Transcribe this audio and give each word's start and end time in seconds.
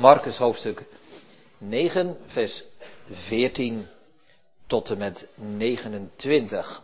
Marcus 0.00 0.36
hoofdstuk 0.36 0.84
9, 1.58 2.16
vers 2.26 2.64
14 3.10 3.88
tot 4.66 4.90
en 4.90 4.98
met 4.98 5.28
29. 5.34 6.82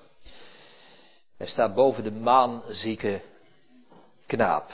Er 1.36 1.48
staat 1.48 1.74
boven 1.74 2.04
de 2.04 2.12
maanzieke 2.12 3.20
knaap. 4.26 4.70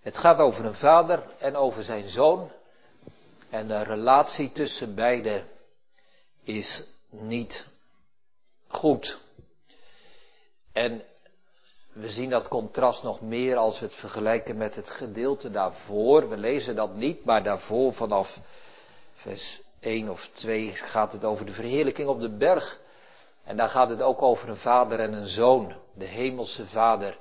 Het 0.00 0.16
gaat 0.16 0.38
over 0.38 0.64
een 0.64 0.74
vader 0.74 1.22
en 1.38 1.56
over 1.56 1.84
zijn 1.84 2.08
zoon. 2.08 2.50
En 3.48 3.68
de 3.68 3.82
relatie 3.82 4.52
tussen 4.52 4.94
beiden 4.94 5.48
is 6.44 6.82
niet 7.08 7.66
goed. 8.68 9.18
En 10.72 11.02
we 12.00 12.08
zien 12.08 12.30
dat 12.30 12.48
contrast 12.48 13.02
nog 13.02 13.20
meer 13.20 13.56
als 13.56 13.78
we 13.78 13.86
het 13.86 13.94
vergelijken 13.94 14.56
met 14.56 14.74
het 14.74 14.90
gedeelte 14.90 15.50
daarvoor. 15.50 16.28
We 16.28 16.36
lezen 16.36 16.76
dat 16.76 16.94
niet, 16.94 17.24
maar 17.24 17.42
daarvoor 17.42 17.92
vanaf 17.92 18.38
vers 19.14 19.62
1 19.80 20.08
of 20.08 20.30
2 20.32 20.70
gaat 20.70 21.12
het 21.12 21.24
over 21.24 21.46
de 21.46 21.52
verheerlijking 21.52 22.08
op 22.08 22.20
de 22.20 22.36
berg. 22.36 22.80
En 23.44 23.56
daar 23.56 23.68
gaat 23.68 23.88
het 23.88 24.02
ook 24.02 24.22
over 24.22 24.48
een 24.48 24.56
vader 24.56 25.00
en 25.00 25.12
een 25.12 25.28
zoon. 25.28 25.74
De 25.94 26.04
hemelse 26.04 26.66
vader 26.66 27.18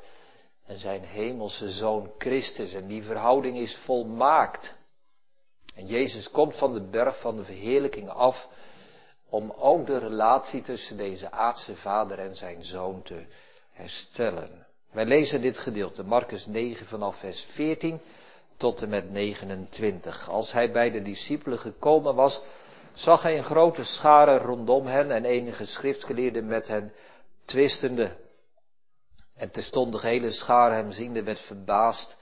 en 0.65 0.79
zijn 0.79 1.03
hemelse 1.03 1.69
zoon 1.69 2.11
Christus. 2.17 2.73
En 2.73 2.87
die 2.87 3.03
verhouding 3.03 3.57
is 3.57 3.77
volmaakt. 3.77 4.75
En 5.75 5.85
Jezus 5.85 6.31
komt 6.31 6.57
van 6.57 6.73
de 6.73 6.89
berg 6.89 7.19
van 7.19 7.35
de 7.35 7.43
verheerlijking 7.43 8.09
af 8.09 8.47
om 9.29 9.51
ook 9.51 9.85
de 9.85 9.97
relatie 9.97 10.61
tussen 10.61 10.97
deze 10.97 11.31
aardse 11.31 11.75
vader 11.75 12.19
en 12.19 12.35
zijn 12.35 12.63
zoon 12.63 13.01
te 13.01 13.25
herstellen. 13.71 14.67
Wij 14.91 15.05
lezen 15.05 15.41
dit 15.41 15.57
gedeelte, 15.57 16.03
Marcus 16.03 16.45
9 16.45 16.87
vanaf 16.87 17.19
vers 17.19 17.41
14 17.41 17.99
tot 18.57 18.81
en 18.81 18.89
met 18.89 19.11
29. 19.11 20.29
Als 20.29 20.51
hij 20.51 20.71
bij 20.71 20.91
de 20.91 21.01
discipelen 21.01 21.59
gekomen 21.59 22.15
was, 22.15 22.41
zag 22.93 23.21
hij 23.21 23.37
een 23.37 23.43
grote 23.43 23.83
schare 23.83 24.37
rondom 24.37 24.85
hen 24.85 25.11
en 25.11 25.25
enige 25.25 25.65
schriftgeleerden 25.65 26.47
met 26.47 26.67
hen 26.67 26.93
twistende. 27.45 28.15
En 29.35 29.51
terstond 29.51 29.91
de 29.93 29.99
hele 29.99 30.31
schare 30.31 30.73
hem 30.73 30.91
ziende 30.91 31.23
werd 31.23 31.39
verbaasd. 31.39 32.17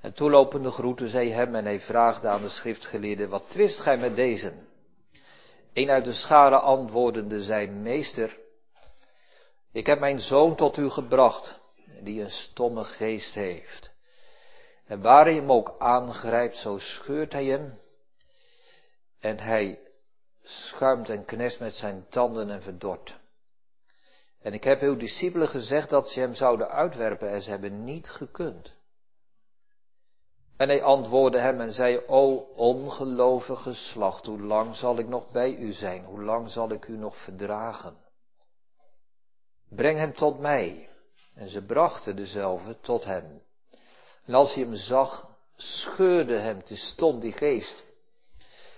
En 0.00 0.12
toelopende 0.12 0.70
groeten 0.70 1.08
zij 1.08 1.28
hem 1.28 1.54
en 1.54 1.64
hij 1.64 1.80
vraagde 1.80 2.28
aan 2.28 2.42
de 2.42 2.48
schriftgeleerden, 2.48 3.28
wat 3.28 3.44
twist 3.48 3.80
gij 3.80 3.96
met 3.96 4.16
deze? 4.16 4.52
Een 5.72 5.90
uit 5.90 6.04
de 6.04 6.12
schare 6.12 6.58
antwoordende 6.58 7.42
zei, 7.42 7.66
meester, 7.66 8.36
ik 9.72 9.86
heb 9.86 10.00
mijn 10.00 10.20
zoon 10.20 10.56
tot 10.56 10.76
u 10.76 10.88
gebracht, 10.88 11.58
die 12.00 12.22
een 12.22 12.30
stomme 12.30 12.84
geest 12.84 13.34
heeft. 13.34 13.90
En 14.86 15.00
waar 15.00 15.24
hij 15.24 15.34
hem 15.34 15.52
ook 15.52 15.74
aangrijpt, 15.78 16.56
zo 16.56 16.78
scheurt 16.78 17.32
hij 17.32 17.44
hem. 17.44 17.78
En 19.20 19.38
hij 19.38 19.78
schuimt 20.42 21.08
en 21.08 21.24
knest 21.24 21.60
met 21.60 21.74
zijn 21.74 22.06
tanden 22.08 22.50
en 22.50 22.62
verdort. 22.62 23.16
En 24.40 24.52
ik 24.52 24.64
heb 24.64 24.80
uw 24.80 24.96
discipelen 24.96 25.48
gezegd 25.48 25.90
dat 25.90 26.08
ze 26.08 26.20
hem 26.20 26.34
zouden 26.34 26.70
uitwerpen 26.70 27.30
en 27.30 27.42
ze 27.42 27.50
hebben 27.50 27.84
niet 27.84 28.10
gekund. 28.10 28.72
En 30.56 30.68
hij 30.68 30.82
antwoordde 30.82 31.38
hem 31.38 31.60
en 31.60 31.72
zei, 31.72 32.00
o 32.06 32.34
ongelovige 32.56 33.74
slacht, 33.74 34.26
hoe 34.26 34.40
lang 34.40 34.76
zal 34.76 34.98
ik 34.98 35.08
nog 35.08 35.30
bij 35.30 35.56
u 35.56 35.72
zijn? 35.72 36.04
Hoe 36.04 36.22
lang 36.22 36.50
zal 36.50 36.70
ik 36.70 36.86
u 36.86 36.96
nog 36.96 37.16
verdragen? 37.16 37.96
Breng 39.68 39.98
hem 39.98 40.14
tot 40.14 40.38
mij. 40.38 40.87
En 41.38 41.48
ze 41.48 41.62
brachten 41.62 42.16
dezelfde 42.16 42.80
tot 42.80 43.04
hem. 43.04 43.42
En 44.24 44.34
als 44.34 44.54
hij 44.54 44.62
hem 44.62 44.74
zag, 44.74 45.28
scheurde 45.56 46.34
hem 46.34 46.64
te 46.64 46.76
stond 46.76 47.22
die 47.22 47.32
geest. 47.32 47.84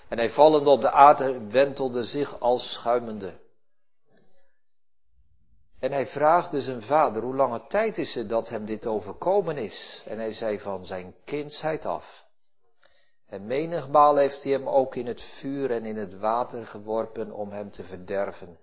En 0.08 0.18
hij 0.18 0.30
vallende 0.30 0.70
op 0.70 0.80
de 0.80 0.90
aarde 0.90 1.46
wentelde 1.46 2.04
zich 2.04 2.40
als 2.40 2.72
schuimende. 2.72 3.38
En 5.78 5.92
hij 5.92 6.06
vraagde 6.06 6.60
zijn 6.60 6.82
vader, 6.82 7.22
hoe 7.22 7.34
lange 7.34 7.66
tijd 7.66 7.98
is 7.98 8.14
het 8.14 8.28
dat 8.28 8.48
hem 8.48 8.66
dit 8.66 8.86
overkomen 8.86 9.56
is? 9.56 10.02
En 10.06 10.18
hij 10.18 10.32
zei 10.32 10.58
van 10.58 10.86
zijn 10.86 11.14
kindsheid 11.24 11.86
af. 11.86 12.24
En 13.26 13.46
menigmaal 13.46 14.16
heeft 14.16 14.42
hij 14.42 14.52
hem 14.52 14.68
ook 14.68 14.94
in 14.94 15.06
het 15.06 15.22
vuur 15.22 15.70
en 15.70 15.84
in 15.84 15.96
het 15.96 16.18
water 16.18 16.66
geworpen 16.66 17.32
om 17.32 17.50
hem 17.50 17.70
te 17.70 17.82
verderven. 17.82 18.58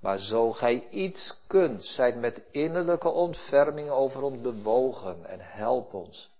Maar 0.00 0.18
zo 0.18 0.52
gij 0.52 0.88
iets 0.90 1.34
kunt, 1.46 1.84
zijt 1.84 2.16
met 2.16 2.44
innerlijke 2.50 3.08
ontferming 3.08 3.90
over 3.90 4.22
ons 4.22 4.40
bewogen 4.40 5.24
en 5.24 5.40
help 5.40 5.94
ons. 5.94 6.30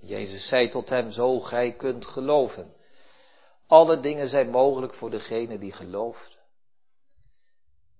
Jezus 0.00 0.48
zei 0.48 0.68
tot 0.68 0.88
hem, 0.88 1.10
zo 1.10 1.40
gij 1.40 1.72
kunt 1.72 2.06
geloven. 2.06 2.74
Alle 3.66 4.00
dingen 4.00 4.28
zijn 4.28 4.50
mogelijk 4.50 4.94
voor 4.94 5.10
degene 5.10 5.58
die 5.58 5.72
gelooft. 5.72 6.38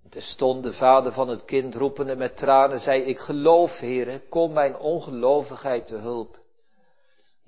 stond 0.09 0.63
de 0.63 0.73
vader 0.73 1.11
van 1.11 1.27
het 1.27 1.45
kind 1.45 1.75
roepende 1.75 2.15
met 2.15 2.37
tranen, 2.37 2.79
zei, 2.79 3.01
ik 3.01 3.19
geloof, 3.19 3.77
heren, 3.77 4.29
kom 4.29 4.53
mijn 4.53 4.77
ongelovigheid 4.77 5.87
te 5.87 5.95
hulp. 5.95 6.39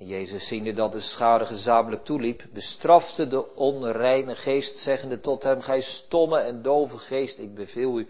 Jezus, 0.07 0.47
ziende 0.47 0.73
dat 0.73 0.91
de 0.91 1.01
schade 1.01 1.45
gezamenlijk 1.45 2.03
toeliep, 2.03 2.43
bestrafte 2.53 3.27
de 3.27 3.55
onreine 3.55 4.35
geest, 4.35 4.77
zeggende 4.77 5.19
tot 5.19 5.43
hem, 5.43 5.61
gij 5.61 5.81
stomme 5.81 6.39
en 6.39 6.61
dove 6.61 6.97
geest, 6.97 7.39
ik 7.39 7.55
beveel 7.55 7.99
u, 7.99 8.09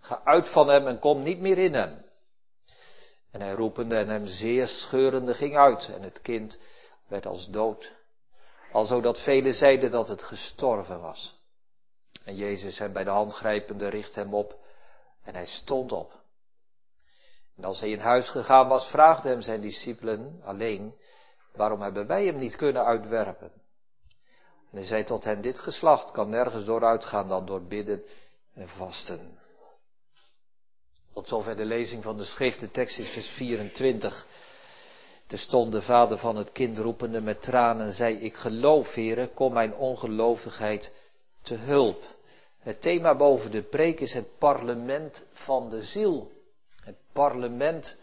ga 0.00 0.20
uit 0.24 0.48
van 0.48 0.68
hem 0.68 0.86
en 0.86 0.98
kom 0.98 1.22
niet 1.22 1.40
meer 1.40 1.58
in 1.58 1.74
hem. 1.74 2.04
En 3.30 3.40
hij 3.40 3.52
roepende 3.52 3.96
en 3.96 4.08
hem 4.08 4.26
zeer 4.26 4.68
scheurende 4.68 5.34
ging 5.34 5.56
uit, 5.56 5.88
en 5.94 6.02
het 6.02 6.20
kind 6.20 6.58
werd 7.08 7.26
als 7.26 7.48
dood. 7.48 7.92
Alzo 8.72 9.00
dat 9.00 9.20
velen 9.22 9.54
zeiden 9.54 9.90
dat 9.90 10.08
het 10.08 10.22
gestorven 10.22 11.00
was. 11.00 11.38
En 12.24 12.36
Jezus 12.36 12.78
hem 12.78 12.92
bij 12.92 13.04
de 13.04 13.10
hand 13.10 13.32
grijpende 13.32 13.88
richt 13.88 14.14
hem 14.14 14.34
op, 14.34 14.58
en 15.22 15.34
hij 15.34 15.46
stond 15.46 15.92
op. 15.92 16.12
En 17.56 17.64
als 17.64 17.80
hij 17.80 17.90
in 17.90 17.98
huis 17.98 18.28
gegaan 18.28 18.68
was, 18.68 18.86
vraagde 18.86 19.28
hem 19.28 19.40
zijn 19.40 19.60
discipelen 19.60 20.40
alleen, 20.44 20.94
Waarom 21.56 21.80
hebben 21.80 22.06
wij 22.06 22.26
hem 22.26 22.38
niet 22.38 22.56
kunnen 22.56 22.84
uitwerpen? 22.84 23.50
En 24.70 24.80
hij 24.80 24.84
zei 24.84 25.04
tot 25.04 25.24
hen, 25.24 25.40
dit 25.40 25.58
geslacht 25.58 26.10
kan 26.10 26.28
nergens 26.28 26.64
door 26.64 26.84
uitgaan 26.84 27.28
dan 27.28 27.46
door 27.46 27.62
bidden 27.62 28.02
en 28.54 28.68
vasten. 28.68 29.38
Tot 31.12 31.28
zover 31.28 31.56
de 31.56 31.64
lezing 31.64 32.02
van 32.02 32.16
de 32.16 32.24
schrift, 32.24 32.60
de 32.60 32.70
tekst 32.70 32.98
is 32.98 33.08
vers 33.08 33.28
24. 33.28 34.26
Er 35.26 35.38
stond 35.38 35.72
de 35.72 35.82
vader 35.82 36.18
van 36.18 36.36
het 36.36 36.52
kind 36.52 36.78
roepende 36.78 37.20
met 37.20 37.42
tranen 37.42 37.86
en 37.86 37.92
zei, 37.92 38.16
ik 38.16 38.34
geloof, 38.34 38.94
heren, 38.94 39.34
kom 39.34 39.52
mijn 39.52 39.74
ongelovigheid 39.74 40.92
te 41.42 41.54
hulp. 41.54 42.02
Het 42.58 42.80
thema 42.80 43.16
boven 43.16 43.50
de 43.50 43.62
preek 43.62 44.00
is 44.00 44.12
het 44.12 44.38
parlement 44.38 45.24
van 45.32 45.70
de 45.70 45.82
ziel. 45.82 46.30
Het 46.80 46.96
parlement 47.12 47.96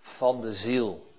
van 0.00 0.40
de 0.40 0.52
ziel. 0.52 1.12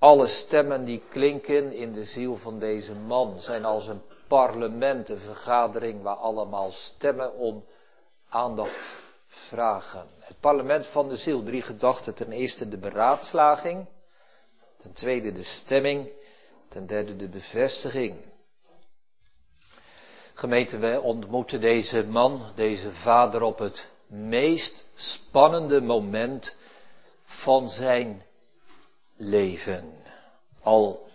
Alle 0.00 0.26
stemmen 0.26 0.84
die 0.84 1.02
klinken 1.08 1.72
in 1.72 1.92
de 1.92 2.04
ziel 2.04 2.36
van 2.36 2.58
deze 2.58 2.94
man 2.94 3.40
zijn 3.40 3.64
als 3.64 3.86
een 3.86 4.02
parlement, 4.28 5.08
een 5.08 5.18
vergadering 5.18 6.02
waar 6.02 6.16
allemaal 6.16 6.70
stemmen 6.70 7.34
om 7.34 7.64
aandacht 8.28 8.88
vragen. 9.26 10.06
Het 10.18 10.40
parlement 10.40 10.86
van 10.86 11.08
de 11.08 11.16
ziel, 11.16 11.42
drie 11.42 11.62
gedachten. 11.62 12.14
Ten 12.14 12.32
eerste 12.32 12.68
de 12.68 12.78
beraadslaging, 12.78 13.86
ten 14.78 14.92
tweede 14.92 15.32
de 15.32 15.44
stemming, 15.44 16.08
ten 16.68 16.86
derde 16.86 17.16
de 17.16 17.28
bevestiging. 17.28 18.16
Gemeente, 20.34 20.78
wij 20.78 20.96
ontmoeten 20.96 21.60
deze 21.60 22.06
man, 22.06 22.52
deze 22.54 22.90
vader 22.90 23.42
op 23.42 23.58
het 23.58 23.88
meest 24.06 24.86
spannende 24.94 25.80
moment 25.80 26.56
van 27.24 27.68
zijn 27.68 28.22
leven. 29.20 29.92
Al 30.62 31.08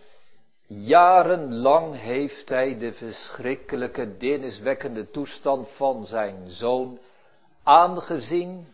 jarenlang 0.67 1.99
heeft 1.99 2.49
hij 2.49 2.77
de 2.77 2.93
verschrikkelijke, 2.93 4.17
deerniswekkende 4.17 5.09
toestand 5.11 5.69
van 5.75 6.05
zijn 6.05 6.49
zoon 6.49 6.99
aangezien. 7.63 8.73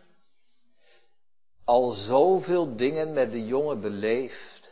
Al 1.66 1.92
zoveel 1.92 2.76
dingen 2.76 3.14
met 3.14 3.32
de 3.32 3.46
jongen 3.46 3.82
beleefd. 3.82 4.72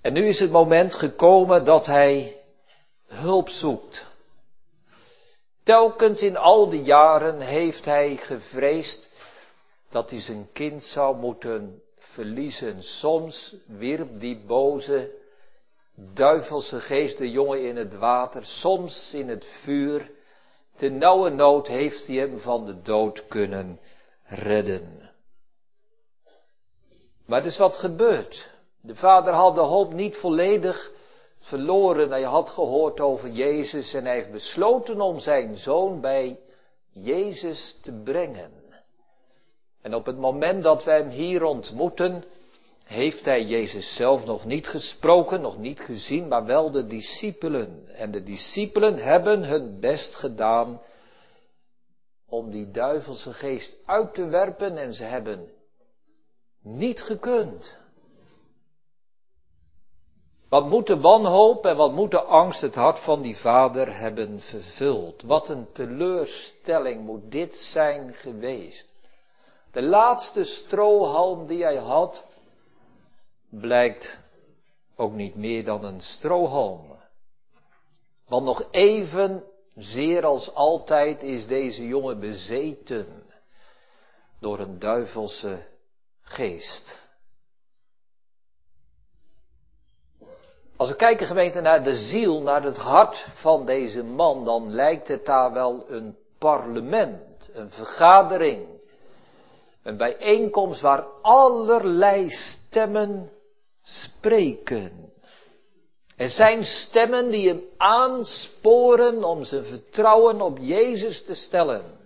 En 0.00 0.12
nu 0.12 0.26
is 0.26 0.38
het 0.38 0.50
moment 0.50 0.94
gekomen 0.94 1.64
dat 1.64 1.86
hij 1.86 2.42
hulp 3.06 3.48
zoekt. 3.48 4.08
Telkens 5.62 6.20
in 6.20 6.36
al 6.36 6.70
die 6.70 6.82
jaren 6.82 7.40
heeft 7.40 7.84
hij 7.84 8.16
gevreesd 8.16 9.08
dat 9.90 10.10
hij 10.10 10.20
zijn 10.20 10.48
kind 10.52 10.84
zou 10.84 11.16
moeten 11.16 11.82
verliezen. 12.12 12.82
Soms 12.82 13.54
wierp 13.66 14.20
die 14.20 14.44
boze, 14.46 15.10
duivelse 15.94 16.80
geest 16.80 17.18
de 17.18 17.30
jongen 17.30 17.64
in 17.64 17.76
het 17.76 17.94
water, 17.94 18.44
soms 18.44 19.10
in 19.14 19.28
het 19.28 19.46
vuur. 19.62 20.10
Te 20.76 20.88
nauwe 20.88 21.30
nood 21.30 21.66
heeft 21.66 22.06
hij 22.06 22.16
hem 22.16 22.38
van 22.38 22.64
de 22.64 22.82
dood 22.82 23.26
kunnen 23.26 23.80
redden. 24.24 25.10
Maar 27.26 27.40
er 27.40 27.46
is 27.46 27.56
wat 27.56 27.76
gebeurd. 27.76 28.50
De 28.80 28.94
vader 28.94 29.32
had 29.32 29.54
de 29.54 29.60
hoop 29.60 29.92
niet 29.92 30.16
volledig 30.16 30.92
verloren. 31.36 32.10
Hij 32.10 32.22
had 32.22 32.48
gehoord 32.48 33.00
over 33.00 33.28
Jezus 33.28 33.94
en 33.94 34.04
hij 34.04 34.14
heeft 34.14 34.32
besloten 34.32 35.00
om 35.00 35.18
zijn 35.18 35.56
zoon 35.56 36.00
bij 36.00 36.38
Jezus 36.92 37.76
te 37.82 37.92
brengen. 38.04 38.59
En 39.82 39.94
op 39.94 40.06
het 40.06 40.18
moment 40.18 40.62
dat 40.62 40.84
we 40.84 40.90
hem 40.90 41.08
hier 41.08 41.42
ontmoeten, 41.42 42.24
heeft 42.84 43.24
hij 43.24 43.44
Jezus 43.44 43.94
zelf 43.94 44.24
nog 44.24 44.44
niet 44.44 44.66
gesproken, 44.66 45.40
nog 45.40 45.58
niet 45.58 45.80
gezien, 45.80 46.28
maar 46.28 46.44
wel 46.44 46.70
de 46.70 46.86
discipelen. 46.86 47.88
En 47.94 48.10
de 48.10 48.22
discipelen 48.22 48.96
hebben 48.96 49.44
hun 49.44 49.80
best 49.80 50.14
gedaan 50.14 50.80
om 52.28 52.50
die 52.50 52.70
duivelse 52.70 53.32
geest 53.32 53.76
uit 53.86 54.14
te 54.14 54.26
werpen 54.26 54.76
en 54.76 54.92
ze 54.92 55.04
hebben 55.04 55.48
niet 56.62 57.02
gekund. 57.02 57.78
Wat 60.48 60.68
moet 60.68 60.86
de 60.86 61.00
wanhoop 61.00 61.66
en 61.66 61.76
wat 61.76 61.92
moet 61.92 62.10
de 62.10 62.22
angst 62.22 62.60
het 62.60 62.74
hart 62.74 62.98
van 62.98 63.22
die 63.22 63.36
vader 63.36 63.98
hebben 63.98 64.40
vervuld? 64.40 65.22
Wat 65.22 65.48
een 65.48 65.72
teleurstelling 65.72 67.04
moet 67.04 67.30
dit 67.30 67.54
zijn 67.54 68.14
geweest. 68.14 68.89
De 69.72 69.82
laatste 69.82 70.44
strohalm 70.44 71.46
die 71.46 71.62
hij 71.62 71.76
had, 71.76 72.24
blijkt 73.50 74.18
ook 74.96 75.12
niet 75.12 75.34
meer 75.34 75.64
dan 75.64 75.84
een 75.84 76.00
strohalm. 76.00 76.98
Want 78.26 78.44
nog 78.44 78.68
even, 78.70 79.44
zeer 79.74 80.24
als 80.24 80.54
altijd, 80.54 81.22
is 81.22 81.46
deze 81.46 81.86
jongen 81.86 82.20
bezeten 82.20 83.24
door 84.40 84.58
een 84.58 84.78
duivelse 84.78 85.66
geest. 86.22 87.08
Als 90.76 90.88
we 90.88 90.96
kijken 90.96 91.26
gemeente 91.26 91.60
naar 91.60 91.84
de 91.84 91.94
ziel, 91.94 92.42
naar 92.42 92.62
het 92.62 92.76
hart 92.76 93.26
van 93.34 93.64
deze 93.64 94.02
man, 94.02 94.44
dan 94.44 94.70
lijkt 94.70 95.08
het 95.08 95.24
daar 95.24 95.52
wel 95.52 95.90
een 95.90 96.16
parlement, 96.38 97.50
een 97.52 97.70
vergadering, 97.70 98.79
een 99.82 99.96
bijeenkomst 99.96 100.80
waar 100.80 101.04
allerlei 101.22 102.30
stemmen 102.30 103.30
spreken. 103.82 105.12
Er 106.16 106.28
zijn 106.28 106.64
stemmen 106.64 107.30
die 107.30 107.48
hem 107.48 107.62
aansporen 107.76 109.24
om 109.24 109.44
zijn 109.44 109.64
vertrouwen 109.64 110.40
op 110.40 110.58
Jezus 110.58 111.24
te 111.24 111.34
stellen. 111.34 111.98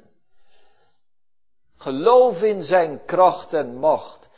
Geloof 1.76 2.42
in 2.42 2.62
zijn 2.62 3.04
kracht 3.04 3.52
en 3.52 3.76
macht. 3.76 4.28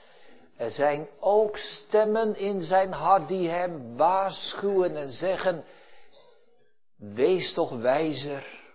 Er 0.56 0.70
zijn 0.70 1.08
ook 1.20 1.56
stemmen 1.56 2.36
in 2.36 2.60
zijn 2.60 2.92
hart 2.92 3.28
die 3.28 3.48
hem 3.48 3.96
waarschuwen 3.96 4.96
en 4.96 5.10
zeggen, 5.10 5.64
wees 6.96 7.52
toch 7.52 7.70
wijzer. 7.70 8.65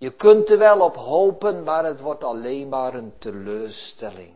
Je 0.00 0.10
kunt 0.10 0.50
er 0.50 0.58
wel 0.58 0.80
op 0.80 0.96
hopen, 0.96 1.62
maar 1.62 1.84
het 1.84 2.00
wordt 2.00 2.24
alleen 2.24 2.68
maar 2.68 2.94
een 2.94 3.12
teleurstelling. 3.18 4.34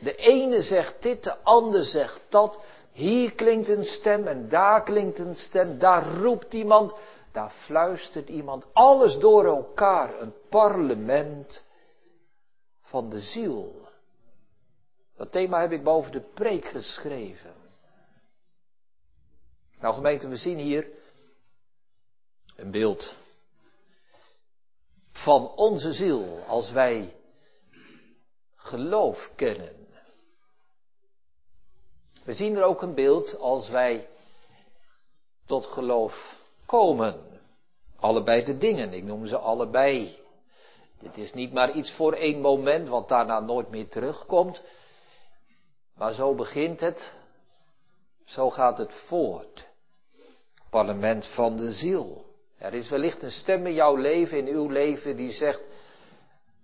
De 0.00 0.14
ene 0.14 0.62
zegt 0.62 1.02
dit, 1.02 1.24
de 1.24 1.36
ander 1.42 1.84
zegt 1.84 2.20
dat. 2.28 2.60
Hier 2.92 3.34
klinkt 3.34 3.68
een 3.68 3.84
stem 3.84 4.26
en 4.26 4.48
daar 4.48 4.82
klinkt 4.82 5.18
een 5.18 5.34
stem. 5.34 5.78
Daar 5.78 6.16
roept 6.16 6.54
iemand, 6.54 6.94
daar 7.32 7.50
fluistert 7.50 8.28
iemand. 8.28 8.64
Alles 8.72 9.18
door 9.18 9.44
elkaar. 9.44 10.20
Een 10.20 10.34
parlement 10.48 11.62
van 12.82 13.10
de 13.10 13.20
ziel. 13.20 13.88
Dat 15.16 15.32
thema 15.32 15.60
heb 15.60 15.72
ik 15.72 15.84
boven 15.84 16.12
de 16.12 16.24
preek 16.34 16.64
geschreven. 16.64 17.54
Nou 19.80 19.94
gemeente, 19.94 20.28
we 20.28 20.36
zien 20.36 20.58
hier 20.58 20.88
een 22.56 22.70
beeld 22.70 23.14
van 25.26 25.52
onze 25.56 25.92
ziel 25.92 26.44
als 26.46 26.70
wij 26.70 27.16
geloof 28.56 29.30
kennen. 29.36 29.76
We 32.24 32.34
zien 32.34 32.56
er 32.56 32.62
ook 32.62 32.82
een 32.82 32.94
beeld 32.94 33.38
als 33.38 33.68
wij 33.68 34.08
tot 35.46 35.66
geloof 35.66 36.38
komen. 36.66 37.40
Allebei 37.96 38.44
de 38.44 38.58
dingen, 38.58 38.92
ik 38.92 39.04
noem 39.04 39.26
ze 39.26 39.38
allebei. 39.38 40.18
Dit 40.98 41.16
is 41.16 41.32
niet 41.32 41.52
maar 41.52 41.72
iets 41.72 41.92
voor 41.92 42.12
één 42.12 42.40
moment, 42.40 42.88
wat 42.88 43.08
daarna 43.08 43.40
nooit 43.40 43.68
meer 43.68 43.88
terugkomt. 43.88 44.62
Maar 45.94 46.12
zo 46.12 46.34
begint 46.34 46.80
het, 46.80 47.14
zo 48.24 48.50
gaat 48.50 48.78
het 48.78 48.94
voort. 48.94 49.66
Parlement 50.70 51.26
van 51.26 51.56
de 51.56 51.72
ziel. 51.72 52.25
Er 52.58 52.74
is 52.74 52.88
wellicht 52.88 53.22
een 53.22 53.30
stem 53.30 53.66
in 53.66 53.74
jouw 53.74 53.96
leven, 53.96 54.38
in 54.38 54.54
uw 54.54 54.68
leven, 54.68 55.16
die 55.16 55.32
zegt, 55.32 55.62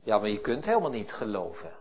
ja, 0.03 0.19
maar 0.19 0.29
je 0.29 0.41
kunt 0.41 0.65
helemaal 0.65 0.91
niet 0.91 1.12
geloven. 1.12 1.73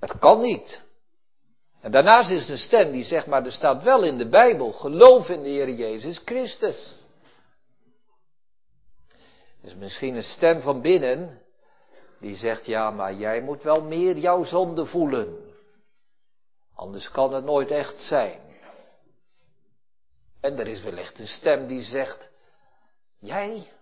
Het 0.00 0.18
kan 0.18 0.40
niet. 0.40 0.82
En 1.80 1.90
daarnaast 1.90 2.30
is 2.30 2.46
er 2.46 2.52
een 2.52 2.58
stem 2.58 2.92
die 2.92 3.04
zegt, 3.04 3.26
maar 3.26 3.44
er 3.44 3.52
staat 3.52 3.82
wel 3.82 4.04
in 4.04 4.18
de 4.18 4.28
Bijbel, 4.28 4.72
geloof 4.72 5.28
in 5.28 5.42
de 5.42 5.48
Heer 5.48 5.70
Jezus 5.70 6.20
Christus. 6.24 6.96
is 9.62 9.74
misschien 9.74 10.14
een 10.14 10.22
stem 10.22 10.60
van 10.60 10.80
binnen 10.80 11.42
die 12.20 12.36
zegt, 12.36 12.66
ja, 12.66 12.90
maar 12.90 13.14
jij 13.14 13.40
moet 13.40 13.62
wel 13.62 13.82
meer 13.82 14.16
jouw 14.16 14.44
zonde 14.44 14.86
voelen. 14.86 15.38
Anders 16.74 17.10
kan 17.10 17.32
het 17.32 17.44
nooit 17.44 17.70
echt 17.70 18.00
zijn. 18.00 18.47
En 20.40 20.58
er 20.58 20.66
is 20.66 20.82
wellicht 20.82 21.18
een 21.18 21.26
stem 21.26 21.66
die 21.66 21.82
zegt, 21.82 22.28
jij, 23.18 23.72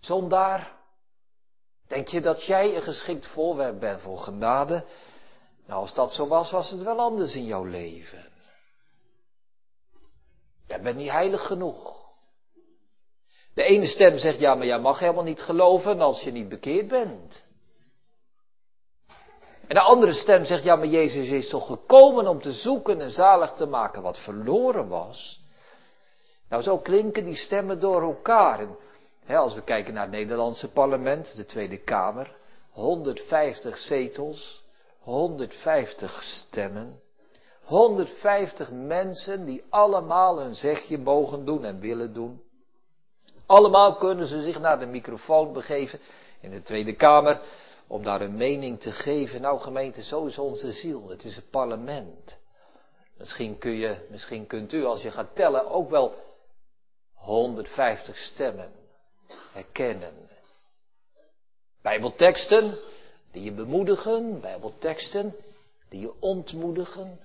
zondaar, 0.00 0.72
denk 1.86 2.08
je 2.08 2.20
dat 2.20 2.44
jij 2.44 2.76
een 2.76 2.82
geschikt 2.82 3.26
voorwerp 3.26 3.80
bent 3.80 4.00
voor 4.00 4.18
genade? 4.18 4.84
Nou, 5.66 5.80
als 5.80 5.94
dat 5.94 6.12
zo 6.12 6.26
was, 6.26 6.50
was 6.50 6.70
het 6.70 6.82
wel 6.82 6.98
anders 6.98 7.34
in 7.34 7.44
jouw 7.44 7.64
leven. 7.64 8.28
Jij 10.66 10.80
bent 10.80 10.96
niet 10.96 11.10
heilig 11.10 11.46
genoeg. 11.46 11.98
De 13.54 13.62
ene 13.62 13.86
stem 13.86 14.18
zegt, 14.18 14.38
ja, 14.38 14.54
maar 14.54 14.66
jij 14.66 14.80
mag 14.80 14.98
helemaal 14.98 15.24
niet 15.24 15.40
geloven 15.40 16.00
als 16.00 16.20
je 16.20 16.30
niet 16.30 16.48
bekeerd 16.48 16.88
bent. 16.88 17.49
En 19.70 19.76
de 19.76 19.82
andere 19.82 20.12
stem 20.12 20.44
zegt, 20.44 20.62
ja, 20.62 20.76
maar 20.76 20.86
Jezus 20.86 21.28
is 21.28 21.48
toch 21.48 21.66
gekomen 21.66 22.28
om 22.28 22.42
te 22.42 22.52
zoeken 22.52 23.00
en 23.00 23.10
zalig 23.10 23.52
te 23.52 23.66
maken 23.66 24.02
wat 24.02 24.18
verloren 24.18 24.88
was. 24.88 25.40
Nou, 26.48 26.62
zo 26.62 26.78
klinken 26.78 27.24
die 27.24 27.36
stemmen 27.36 27.80
door 27.80 28.02
elkaar. 28.02 28.66
En, 29.26 29.36
als 29.36 29.54
we 29.54 29.62
kijken 29.62 29.94
naar 29.94 30.02
het 30.02 30.12
Nederlandse 30.12 30.72
parlement, 30.72 31.36
de 31.36 31.44
Tweede 31.44 31.76
Kamer, 31.76 32.36
150 32.70 33.78
zetels, 33.78 34.62
150 34.98 36.22
stemmen, 36.22 37.00
150 37.62 38.70
mensen 38.70 39.44
die 39.44 39.64
allemaal 39.68 40.40
hun 40.40 40.54
zegje 40.54 40.98
mogen 40.98 41.44
doen 41.44 41.64
en 41.64 41.80
willen 41.80 42.12
doen. 42.12 42.42
Allemaal 43.46 43.94
kunnen 43.94 44.26
ze 44.26 44.42
zich 44.42 44.58
naar 44.58 44.78
de 44.78 44.86
microfoon 44.86 45.52
begeven 45.52 46.00
in 46.40 46.50
de 46.50 46.62
Tweede 46.62 46.94
Kamer 46.94 47.40
om 47.90 48.02
daar 48.02 48.20
een 48.20 48.36
mening 48.36 48.80
te 48.80 48.92
geven. 48.92 49.40
Nou 49.40 49.60
gemeente, 49.60 50.02
zo 50.02 50.26
is 50.26 50.38
onze 50.38 50.72
ziel. 50.72 51.08
Het 51.08 51.24
is 51.24 51.36
een 51.36 51.48
parlement. 51.50 52.38
Misschien, 53.18 53.58
kun 53.58 53.72
je, 53.72 54.06
misschien 54.10 54.46
kunt 54.46 54.72
u 54.72 54.84
als 54.84 55.02
je 55.02 55.10
gaat 55.10 55.34
tellen 55.34 55.70
ook 55.70 55.90
wel 55.90 56.14
150 57.14 58.16
stemmen 58.16 58.72
herkennen. 59.52 60.14
Bijbelteksten 61.82 62.78
die 63.32 63.42
je 63.42 63.52
bemoedigen, 63.52 64.40
Bijbelteksten 64.40 65.34
die 65.88 66.00
je 66.00 66.20
ontmoedigen. 66.20 67.20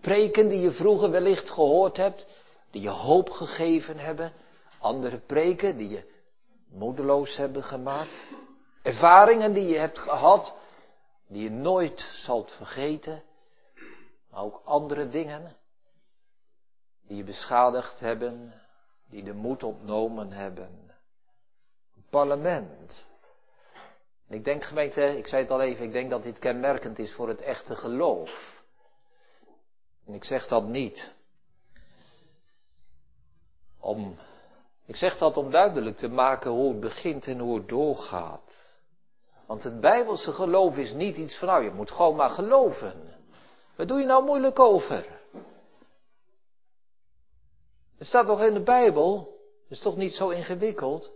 Preken 0.00 0.48
die 0.48 0.60
je 0.60 0.70
vroeger 0.70 1.10
wellicht 1.10 1.50
gehoord 1.50 1.96
hebt, 1.96 2.26
die 2.70 2.82
je 2.82 2.88
hoop 2.88 3.30
gegeven 3.30 3.98
hebben. 3.98 4.32
Andere 4.78 5.18
preken 5.18 5.76
die 5.76 5.88
je 5.88 6.02
moedeloos 6.68 7.36
hebben 7.36 7.64
gemaakt. 7.64 8.32
Ervaringen 8.84 9.52
die 9.52 9.66
je 9.66 9.78
hebt 9.78 9.98
gehad, 9.98 10.54
die 11.28 11.42
je 11.42 11.50
nooit 11.50 12.00
zult 12.00 12.52
vergeten. 12.52 13.22
Maar 14.30 14.42
ook 14.42 14.62
andere 14.64 15.08
dingen 15.08 15.56
die 17.06 17.16
je 17.16 17.24
beschadigd 17.24 18.00
hebben, 18.00 18.62
die 19.08 19.22
de 19.22 19.32
moed 19.32 19.62
ontnomen 19.62 20.32
hebben. 20.32 20.94
Parlement. 22.10 23.06
Ik 24.28 24.44
denk 24.44 24.64
gemeente, 24.64 25.16
ik 25.16 25.26
zei 25.26 25.42
het 25.42 25.50
al 25.50 25.60
even, 25.60 25.84
ik 25.84 25.92
denk 25.92 26.10
dat 26.10 26.22
dit 26.22 26.38
kenmerkend 26.38 26.98
is 26.98 27.14
voor 27.14 27.28
het 27.28 27.40
echte 27.40 27.76
geloof. 27.76 28.62
En 30.06 30.14
ik 30.14 30.24
zeg 30.24 30.46
dat 30.46 30.64
niet 30.64 31.12
om 33.80 34.18
ik 34.86 34.96
zeg 34.96 35.18
dat 35.18 35.36
om 35.36 35.50
duidelijk 35.50 35.96
te 35.96 36.08
maken 36.08 36.50
hoe 36.50 36.70
het 36.70 36.80
begint 36.80 37.26
en 37.26 37.38
hoe 37.38 37.56
het 37.58 37.68
doorgaat. 37.68 38.63
Want 39.46 39.64
het 39.64 39.80
Bijbelse 39.80 40.32
geloof 40.32 40.76
is 40.76 40.92
niet 40.92 41.16
iets 41.16 41.38
van, 41.38 41.48
nou 41.48 41.64
je 41.64 41.70
moet 41.70 41.90
gewoon 41.90 42.16
maar 42.16 42.30
geloven. 42.30 42.94
Wat 43.76 43.88
doe 43.88 44.00
je 44.00 44.06
nou 44.06 44.24
moeilijk 44.24 44.58
over? 44.58 45.06
Het 47.98 48.06
staat 48.06 48.26
toch 48.26 48.42
in 48.42 48.54
de 48.54 48.62
Bijbel? 48.62 49.38
Het 49.62 49.70
is 49.70 49.80
toch 49.80 49.96
niet 49.96 50.14
zo 50.14 50.28
ingewikkeld? 50.28 51.10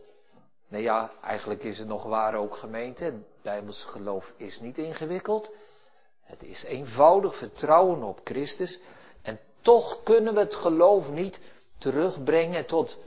Nee 0.69 0.83
ja, 0.83 1.11
eigenlijk 1.23 1.63
is 1.65 1.79
het 1.79 1.89
nog 1.89 2.03
waar 2.03 2.35
ook 2.35 2.57
gemeente. 2.57 3.05
Het 3.05 3.15
Bijbelse 3.43 3.87
geloof 3.87 4.33
is 4.37 4.61
niet 4.61 4.79
ingewikkeld. 4.79 5.51
Het 6.21 6.43
is 6.43 6.63
eenvoudig 6.63 7.37
vertrouwen 7.37 8.03
op 8.03 8.21
Christus. 8.25 8.81
En 9.23 9.41
toch 9.61 10.03
kunnen 10.03 10.35
we 10.35 10.41
het 10.41 10.55
geloof 10.55 11.11
niet 11.11 11.41
terugbrengen 11.79 12.67
tot 12.67 12.99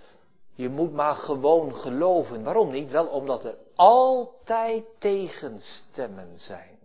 je 0.54 0.70
moet 0.70 0.94
maar 0.94 1.16
gewoon 1.16 1.75
geloven. 1.75 2.44
Waarom 2.44 2.70
niet? 2.70 2.92
Wel 2.92 3.08
omdat 3.08 3.44
er 3.44 3.58
altijd 3.81 4.85
tegenstemmen 5.00 6.39
zijn. 6.39 6.79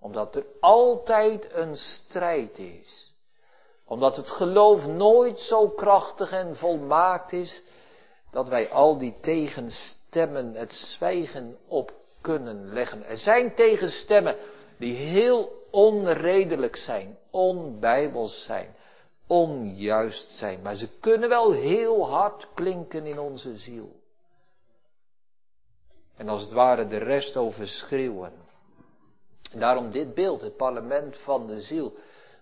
Omdat 0.00 0.36
er 0.36 0.44
altijd 0.60 1.48
een 1.52 1.76
strijd 1.76 2.58
is. 2.58 3.14
Omdat 3.84 4.16
het 4.16 4.30
geloof 4.30 4.86
nooit 4.86 5.40
zo 5.40 5.68
krachtig 5.68 6.32
en 6.32 6.56
volmaakt 6.56 7.32
is 7.32 7.62
dat 8.30 8.48
wij 8.48 8.70
al 8.70 8.98
die 8.98 9.14
tegenstemmen 9.20 10.54
het 10.54 10.72
zwijgen 10.72 11.56
op 11.66 11.92
kunnen 12.20 12.72
leggen. 12.72 13.04
Er 13.04 13.16
zijn 13.16 13.54
tegenstemmen 13.54 14.36
die 14.78 14.94
heel 14.94 15.66
onredelijk 15.70 16.76
zijn, 16.76 17.18
onbijbels 17.30 18.44
zijn, 18.44 18.74
onjuist 19.26 20.30
zijn, 20.30 20.62
maar 20.62 20.76
ze 20.76 20.88
kunnen 21.00 21.28
wel 21.28 21.52
heel 21.52 22.08
hard 22.08 22.48
klinken 22.54 23.06
in 23.06 23.18
onze 23.20 23.56
ziel. 23.56 24.00
En 26.22 26.28
als 26.28 26.42
het 26.42 26.52
ware 26.52 26.86
de 26.86 26.96
rest 26.96 27.36
overschreeuwen. 27.36 28.32
En 29.50 29.58
daarom 29.58 29.90
dit 29.90 30.14
beeld, 30.14 30.40
het 30.40 30.56
parlement 30.56 31.18
van 31.18 31.46
de 31.46 31.60
ziel, 31.60 31.94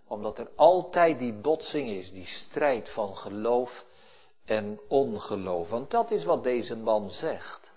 omdat 0.09 0.39
er 0.39 0.51
altijd 0.57 1.19
die 1.19 1.33
botsing 1.33 1.89
is, 1.89 2.13
die 2.13 2.27
strijd 2.27 2.89
van 2.89 3.17
geloof 3.17 3.85
en 4.45 4.81
ongeloof. 4.89 5.69
Want 5.69 5.91
dat 5.91 6.11
is 6.11 6.25
wat 6.25 6.43
deze 6.43 6.77
man 6.77 7.11
zegt. 7.11 7.73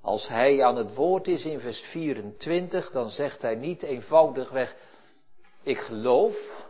Als 0.00 0.28
hij 0.28 0.64
aan 0.64 0.76
het 0.76 0.94
woord 0.94 1.26
is 1.26 1.44
in 1.44 1.60
vers 1.60 1.80
24, 1.80 2.90
dan 2.90 3.10
zegt 3.10 3.42
hij 3.42 3.54
niet 3.54 3.82
eenvoudigweg, 3.82 4.76
ik 5.62 5.78
geloof. 5.78 6.66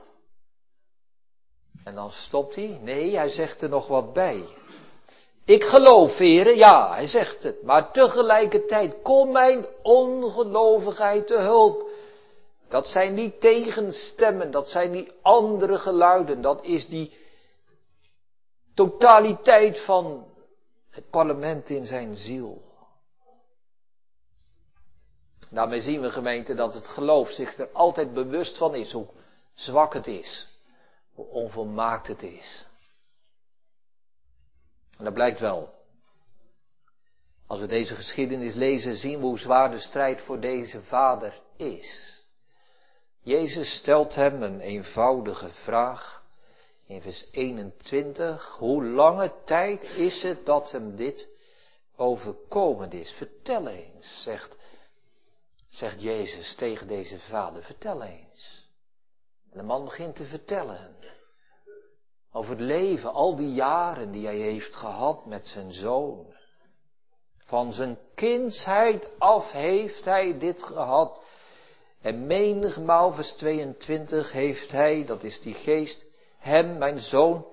En 1.84 1.94
dan 1.94 2.10
stopt 2.10 2.54
hij. 2.54 2.78
Nee, 2.82 3.16
hij 3.16 3.28
zegt 3.28 3.62
er 3.62 3.68
nog 3.68 3.86
wat 3.86 4.12
bij. 4.12 4.46
Ik 5.50 5.64
geloof, 5.64 6.16
heren, 6.16 6.56
ja, 6.56 6.92
hij 6.94 7.06
zegt 7.06 7.42
het. 7.42 7.62
Maar 7.62 7.92
tegelijkertijd, 7.92 8.94
kom 9.02 9.32
mijn 9.32 9.66
ongelovigheid 9.82 11.26
te 11.26 11.38
hulp. 11.38 11.88
Dat 12.68 12.86
zijn 12.88 13.14
niet 13.14 13.40
tegenstemmen, 13.40 14.50
dat 14.50 14.68
zijn 14.68 14.90
niet 14.90 15.12
andere 15.22 15.78
geluiden, 15.78 16.42
dat 16.42 16.64
is 16.64 16.86
die 16.86 17.16
totaliteit 18.74 19.80
van 19.80 20.26
het 20.90 21.10
parlement 21.10 21.68
in 21.68 21.86
zijn 21.86 22.16
ziel. 22.16 22.62
Daarmee 25.50 25.80
zien 25.80 26.00
we 26.00 26.10
gemeente 26.10 26.54
dat 26.54 26.74
het 26.74 26.86
geloof 26.86 27.30
zich 27.30 27.58
er 27.58 27.68
altijd 27.72 28.12
bewust 28.12 28.56
van 28.56 28.74
is 28.74 28.92
hoe 28.92 29.06
zwak 29.54 29.94
het 29.94 30.06
is, 30.06 30.46
hoe 31.14 31.26
onvolmaakt 31.26 32.06
het 32.06 32.22
is. 32.22 32.68
En 35.00 35.06
dat 35.06 35.14
blijkt 35.14 35.40
wel. 35.40 35.72
Als 37.46 37.60
we 37.60 37.66
deze 37.66 37.94
geschiedenis 37.94 38.54
lezen, 38.54 38.94
zien 38.94 39.18
we 39.18 39.24
hoe 39.24 39.38
zwaar 39.38 39.70
de 39.70 39.78
strijd 39.78 40.22
voor 40.22 40.40
deze 40.40 40.82
vader 40.82 41.40
is. 41.56 42.18
Jezus 43.22 43.74
stelt 43.74 44.14
hem 44.14 44.42
een 44.42 44.60
eenvoudige 44.60 45.48
vraag 45.48 46.22
in 46.86 47.02
vers 47.02 47.28
21. 47.30 48.56
Hoe 48.58 48.84
lange 48.84 49.34
tijd 49.44 49.82
is 49.82 50.22
het 50.22 50.46
dat 50.46 50.70
hem 50.70 50.96
dit 50.96 51.28
overkomen 51.96 52.90
is? 52.90 53.10
Vertel 53.10 53.68
eens, 53.68 54.22
zegt, 54.22 54.56
zegt 55.68 56.02
Jezus 56.02 56.54
tegen 56.54 56.86
deze 56.86 57.18
vader. 57.18 57.62
Vertel 57.62 58.02
eens. 58.02 58.68
En 59.50 59.58
de 59.58 59.64
man 59.64 59.84
begint 59.84 60.16
te 60.16 60.24
vertellen. 60.24 60.96
Over 62.32 62.50
het 62.50 62.60
leven, 62.60 63.12
al 63.12 63.36
die 63.36 63.52
jaren 63.52 64.10
die 64.10 64.26
hij 64.26 64.38
heeft 64.38 64.74
gehad 64.74 65.26
met 65.26 65.46
zijn 65.46 65.72
zoon. 65.72 66.26
Van 67.38 67.72
zijn 67.72 67.98
kindsheid 68.14 69.10
af 69.18 69.50
heeft 69.50 70.04
hij 70.04 70.38
dit 70.38 70.62
gehad. 70.62 71.22
En 72.00 72.26
menigmaal, 72.26 73.12
vers 73.12 73.32
22, 73.32 74.32
heeft 74.32 74.70
hij, 74.70 75.04
dat 75.04 75.22
is 75.22 75.40
die 75.40 75.54
geest, 75.54 76.04
hem, 76.38 76.78
mijn 76.78 76.98
zoon, 76.98 77.46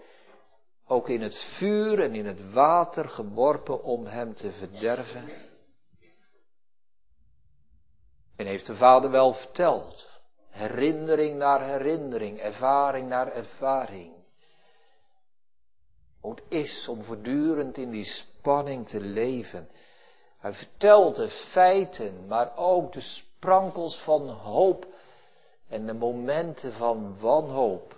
ook 0.88 1.10
in 1.10 1.22
het 1.22 1.36
vuur 1.36 2.02
en 2.02 2.16
in 2.16 2.26
het 2.26 2.52
water 2.52 3.10
geworpen 3.10 3.84
om 3.84 4.06
hem 4.06 4.34
te 4.34 4.52
verderven. 4.52 5.30
En 8.36 8.46
heeft 8.46 8.66
de 8.66 8.76
vader 8.76 9.12
wel 9.12 9.34
verteld. 9.34 10.08
Herinnering 10.50 11.38
naar 11.38 11.66
herinnering, 11.66 12.40
ervaring 12.40 13.10
naar 13.10 13.32
ervaring. 13.32 14.17
Het 16.30 16.44
is 16.50 16.88
om 16.88 17.04
voortdurend 17.04 17.78
in 17.78 17.90
die 17.90 18.06
spanning 18.06 18.88
te 18.88 19.00
leven. 19.00 19.70
Hij 20.38 20.54
vertelt 20.54 21.16
de 21.16 21.30
feiten, 21.30 22.28
maar 22.28 22.58
ook 22.58 22.94
de 22.94 23.02
sprankels 23.02 24.00
van 24.00 24.30
hoop 24.30 24.88
en 25.70 25.86
de 25.86 25.94
momenten 25.94 26.74
van 26.74 27.20
wanhoop 27.20 27.96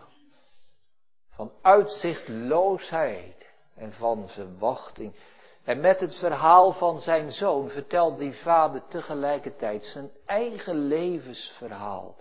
van 1.39 1.51
uitzichtloosheid 1.61 3.47
en 3.75 3.93
van 3.93 4.29
verwachting. 4.29 5.13
En 5.63 5.79
met 5.79 5.99
het 5.99 6.15
verhaal 6.15 6.71
van 6.71 6.99
zijn 6.99 7.31
zoon 7.31 7.69
vertelt 7.69 8.17
die 8.17 8.33
vader 8.33 8.87
tegelijkertijd 8.87 9.83
zijn 9.83 10.11
eigen 10.25 10.75
levensverhaal. 10.75 12.15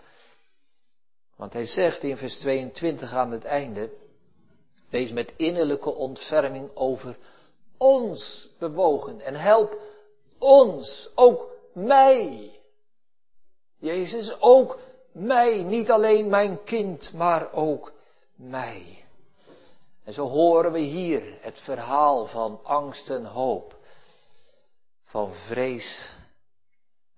Want 1.36 1.52
hij 1.52 1.66
zegt 1.66 2.02
in 2.02 2.16
vers 2.16 2.38
22 2.38 3.12
aan 3.12 3.30
het 3.30 3.44
einde, 3.44 3.90
wees 4.90 5.10
met 5.10 5.32
innerlijke 5.36 5.94
ontferming 5.94 6.70
over 6.74 7.16
ons 7.76 8.48
bewogen 8.58 9.20
en 9.20 9.34
help 9.34 9.78
ons, 10.38 11.08
ook 11.14 11.50
mij. 11.72 12.52
Jezus, 13.78 14.40
ook 14.40 14.78
mij, 15.12 15.62
niet 15.62 15.90
alleen 15.90 16.28
mijn 16.28 16.64
kind, 16.64 17.12
maar 17.12 17.52
ook 17.52 17.92
mij. 18.34 19.04
En 20.04 20.12
zo 20.12 20.26
horen 20.28 20.72
we 20.72 20.78
hier 20.78 21.38
het 21.40 21.58
verhaal 21.58 22.26
van 22.26 22.60
angst 22.64 23.10
en 23.10 23.24
hoop, 23.24 23.76
van 25.04 25.34
vrees 25.34 26.10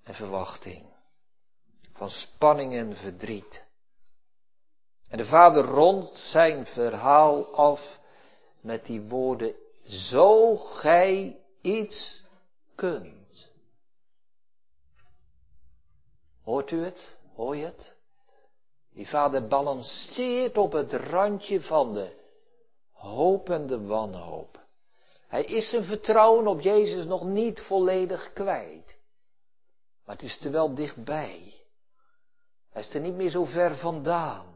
en 0.03 0.15
verwachting, 0.15 0.85
van 1.93 2.11
spanning 2.11 2.75
en 2.75 2.97
verdriet. 2.97 3.69
En 5.11 5.19
de 5.19 5.25
vader 5.25 5.64
rondt 5.64 6.17
zijn 6.17 6.67
verhaal 6.67 7.55
af 7.55 7.99
met 8.61 8.85
die 8.87 9.00
woorden, 9.00 9.55
zo 9.85 10.57
gij 10.57 11.38
iets 11.61 12.25
kunt. 12.75 13.50
Hoort 16.43 16.71
u 16.71 16.85
het? 16.85 17.17
Hoor 17.35 17.57
je 17.57 17.64
het? 17.64 17.97
Die 18.93 19.09
vader 19.09 19.47
balanceert 19.47 20.59
op 20.59 20.73
het 20.73 20.93
randje 20.93 21.61
van 21.61 21.95
de 21.95 22.12
hoop 22.93 23.50
en 23.50 23.67
de 23.67 23.81
wanhoop. 23.81 24.61
Hij 25.29 25.45
is 25.45 25.69
zijn 25.69 25.85
vertrouwen 25.85 26.47
op 26.47 26.61
Jezus 26.61 27.05
nog 27.05 27.25
niet 27.25 27.61
volledig 27.61 28.33
kwijt. 28.33 28.99
Maar 30.05 30.17
het 30.17 30.25
is 30.25 30.45
er 30.45 30.50
wel 30.50 30.75
dichtbij. 30.75 31.55
Hij 32.71 32.83
is 32.83 32.95
er 32.95 33.00
niet 33.00 33.14
meer 33.14 33.31
zo 33.31 33.45
ver 33.45 33.76
vandaan. 33.76 34.50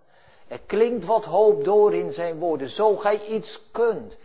Er 0.49 0.61
klinkt 0.61 1.05
wat 1.05 1.25
hoop 1.25 1.65
door 1.65 1.95
in 1.95 2.13
zijn 2.13 2.39
woorden. 2.39 2.69
Zo 2.69 2.97
gij 2.97 3.27
iets 3.27 3.61
kunt. 3.73 4.17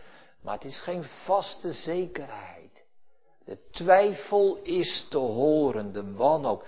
Maar 0.42 0.54
het 0.54 0.64
is 0.64 0.80
geen 0.80 1.04
vaste 1.04 1.72
zekerheid. 1.72 2.82
De 3.44 3.58
twijfel 3.70 4.58
is 4.62 5.06
te 5.10 5.18
horen, 5.18 5.92
de 5.92 6.12
wanhoop. 6.12 6.66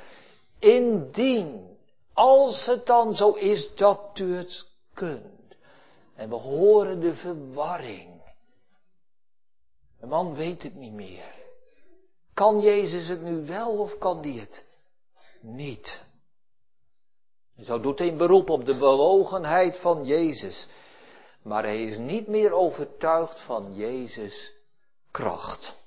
Indien, 0.59 1.77
als 2.13 2.67
het 2.67 2.87
dan 2.87 3.17
zo 3.17 3.31
is 3.31 3.75
dat 3.75 4.19
u 4.19 4.35
het 4.35 4.67
kunt. 4.95 5.57
En 6.15 6.29
we 6.29 6.35
horen 6.35 7.01
de 7.01 7.15
verwarring. 7.15 8.23
De 10.01 10.07
man 10.07 10.35
weet 10.35 10.63
het 10.63 10.75
niet 10.75 10.93
meer. 10.93 11.35
Kan 12.35 12.61
Jezus 12.61 13.09
het 13.09 13.23
nu 13.23 13.47
wel 13.47 13.79
of 13.79 13.99
kan 13.99 14.23
die 14.23 14.41
het 14.41 14.65
niet? 15.41 16.01
Zo 17.65 17.81
doet 17.81 17.99
hij 17.99 18.09
een 18.09 18.17
beroep 18.17 18.51
op 18.51 18.65
de 18.65 18.79
bewogenheid 18.79 19.79
van 19.79 20.05
Jezus. 20.05 20.69
Maar 21.43 21.63
hij 21.63 21.83
is 21.83 21.99
niet 21.99 22.27
meer 22.27 22.53
overtuigd 22.53 23.41
van 23.41 23.75
Jezus 23.75 24.53
kracht. 25.11 25.81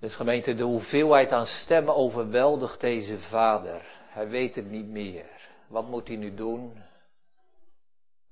Dus 0.00 0.14
gemeente, 0.14 0.54
de 0.54 0.62
hoeveelheid 0.62 1.32
aan 1.32 1.46
stemmen 1.46 1.94
overweldigt 1.94 2.80
deze 2.80 3.18
vader. 3.18 3.86
Hij 4.08 4.28
weet 4.28 4.54
het 4.54 4.70
niet 4.70 4.86
meer. 4.86 5.50
Wat 5.68 5.88
moet 5.88 6.08
hij 6.08 6.16
nu 6.16 6.34
doen? 6.34 6.82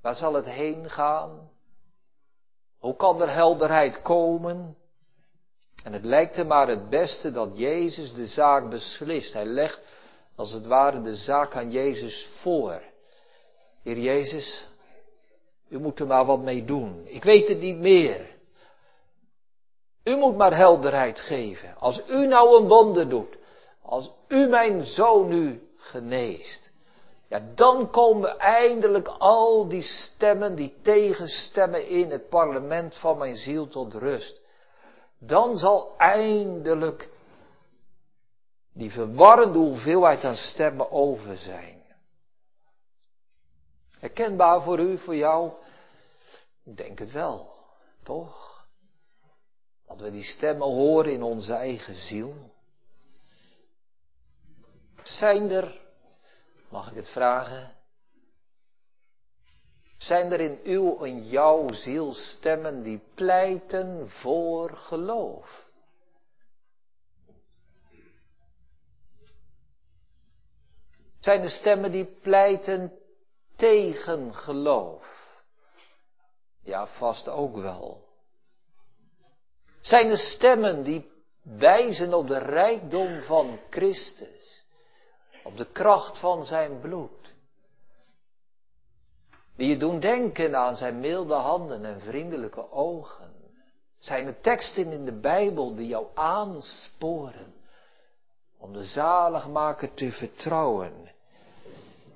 Waar 0.01 0.15
zal 0.15 0.35
het 0.35 0.47
heen 0.47 0.91
gaan? 0.91 1.51
Hoe 2.79 2.97
kan 2.97 3.23
er 3.23 3.33
helderheid 3.33 4.03
komen? 4.03 4.77
En 5.85 5.93
het 5.93 6.05
lijkt 6.05 6.37
hem 6.37 6.47
maar 6.47 6.69
het 6.69 6.89
beste 6.89 7.33
dat 7.33 7.59
Jezus 7.59 8.13
de 8.13 8.27
zaak 8.27 8.71
beslist. 8.71 9.33
Hij 9.33 9.45
legt 9.45 9.81
als 10.37 10.53
het 10.53 10.67
ware 10.67 11.03
de 11.03 11.15
zaak 11.15 11.57
aan 11.57 11.71
Jezus 11.71 12.29
voor. 12.41 12.83
Heer 13.83 13.99
Jezus, 13.99 14.67
u 15.69 15.79
moet 15.79 16.01
er 16.01 16.07
maar 16.07 16.25
wat 16.25 16.41
mee 16.41 16.65
doen. 16.65 17.03
Ik 17.05 17.25
weet 17.25 17.49
het 17.49 17.61
niet 17.61 17.79
meer. 17.79 18.39
U 20.05 20.17
moet 20.17 20.37
maar 20.37 20.57
helderheid 20.57 21.21
geven. 21.21 21.77
Als 21.77 22.03
u 22.09 22.27
nou 22.27 22.61
een 22.61 22.69
wonder 22.69 23.09
doet, 23.09 23.37
als 23.83 24.11
u 24.29 24.47
mijn 24.47 24.87
zoon 24.87 25.29
nu 25.29 25.63
geneest, 25.77 26.71
ja, 27.29 27.43
dan 27.55 27.91
komen 27.91 28.39
eindelijk 28.39 29.09
al 29.09 29.69
die 29.69 29.83
stemmen, 29.83 30.55
die 30.55 30.75
tegenstemmen 30.83 31.89
in 31.89 32.11
het 32.11 32.29
parlement 32.29 32.95
van 32.97 33.19
mijn 33.19 33.37
ziel 33.37 33.69
tot 33.69 33.95
rust. 33.95 34.41
Dan 35.23 35.57
zal 35.57 35.97
eindelijk 35.97 37.11
die 38.73 38.91
verwarrende 38.91 39.59
hoeveelheid 39.59 40.25
aan 40.25 40.37
stemmen 40.37 40.91
over 40.91 41.37
zijn. 41.37 41.83
Herkenbaar 43.99 44.63
voor 44.63 44.79
u, 44.79 44.99
voor 44.99 45.17
jou? 45.17 45.53
Ik 46.65 46.77
denk 46.77 46.99
het 46.99 47.13
wel, 47.13 47.55
toch? 48.03 48.67
Dat 49.87 50.01
we 50.01 50.11
die 50.11 50.25
stemmen 50.25 50.67
horen 50.67 51.13
in 51.13 51.23
onze 51.23 51.55
eigen 51.55 51.95
ziel. 51.95 52.35
Zijn 55.03 55.51
er, 55.51 55.81
mag 56.69 56.91
ik 56.91 56.97
het 56.97 57.09
vragen, 57.09 57.80
zijn 60.11 60.33
er 60.33 60.41
in 60.41 60.61
uw 60.65 61.05
en 61.05 61.29
jouw 61.29 61.73
ziel 61.73 62.13
stemmen 62.15 62.83
die 62.83 63.01
pleiten 63.15 64.11
voor 64.11 64.71
geloof? 64.77 65.67
Zijn 71.21 71.43
er 71.43 71.51
stemmen 71.51 71.93
die 71.93 72.05
pleiten 72.05 72.93
tegen 73.57 74.35
geloof? 74.35 75.05
Ja, 76.63 76.87
vast 76.87 77.29
ook 77.29 77.57
wel. 77.57 78.09
Zijn 79.81 80.11
er 80.11 80.19
stemmen 80.19 80.83
die 80.83 81.11
wijzen 81.43 82.15
op 82.15 82.29
de 82.29 82.39
rijkdom 82.39 83.23
van 83.23 83.59
Christus, 83.69 84.63
op 85.45 85.57
de 85.57 85.67
kracht 85.73 86.19
van 86.19 86.47
zijn 86.47 86.81
bloed? 86.81 87.20
Die 89.61 89.69
je 89.69 89.77
doen 89.77 90.01
denken 90.01 90.57
aan 90.57 90.77
zijn 90.77 91.01
milde 91.01 91.35
handen 91.35 91.85
en 91.85 92.01
vriendelijke 92.01 92.73
ogen. 92.73 93.33
Zijn 93.99 94.27
er 94.27 94.41
teksten 94.41 94.93
in 94.93 95.05
de 95.05 95.21
Bijbel 95.21 95.75
die 95.75 95.87
jou 95.87 96.07
aansporen 96.15 97.55
om 98.59 98.73
de 98.73 98.85
zaligmaker 98.85 99.95
te 99.95 100.13
vertrouwen? 100.13 100.93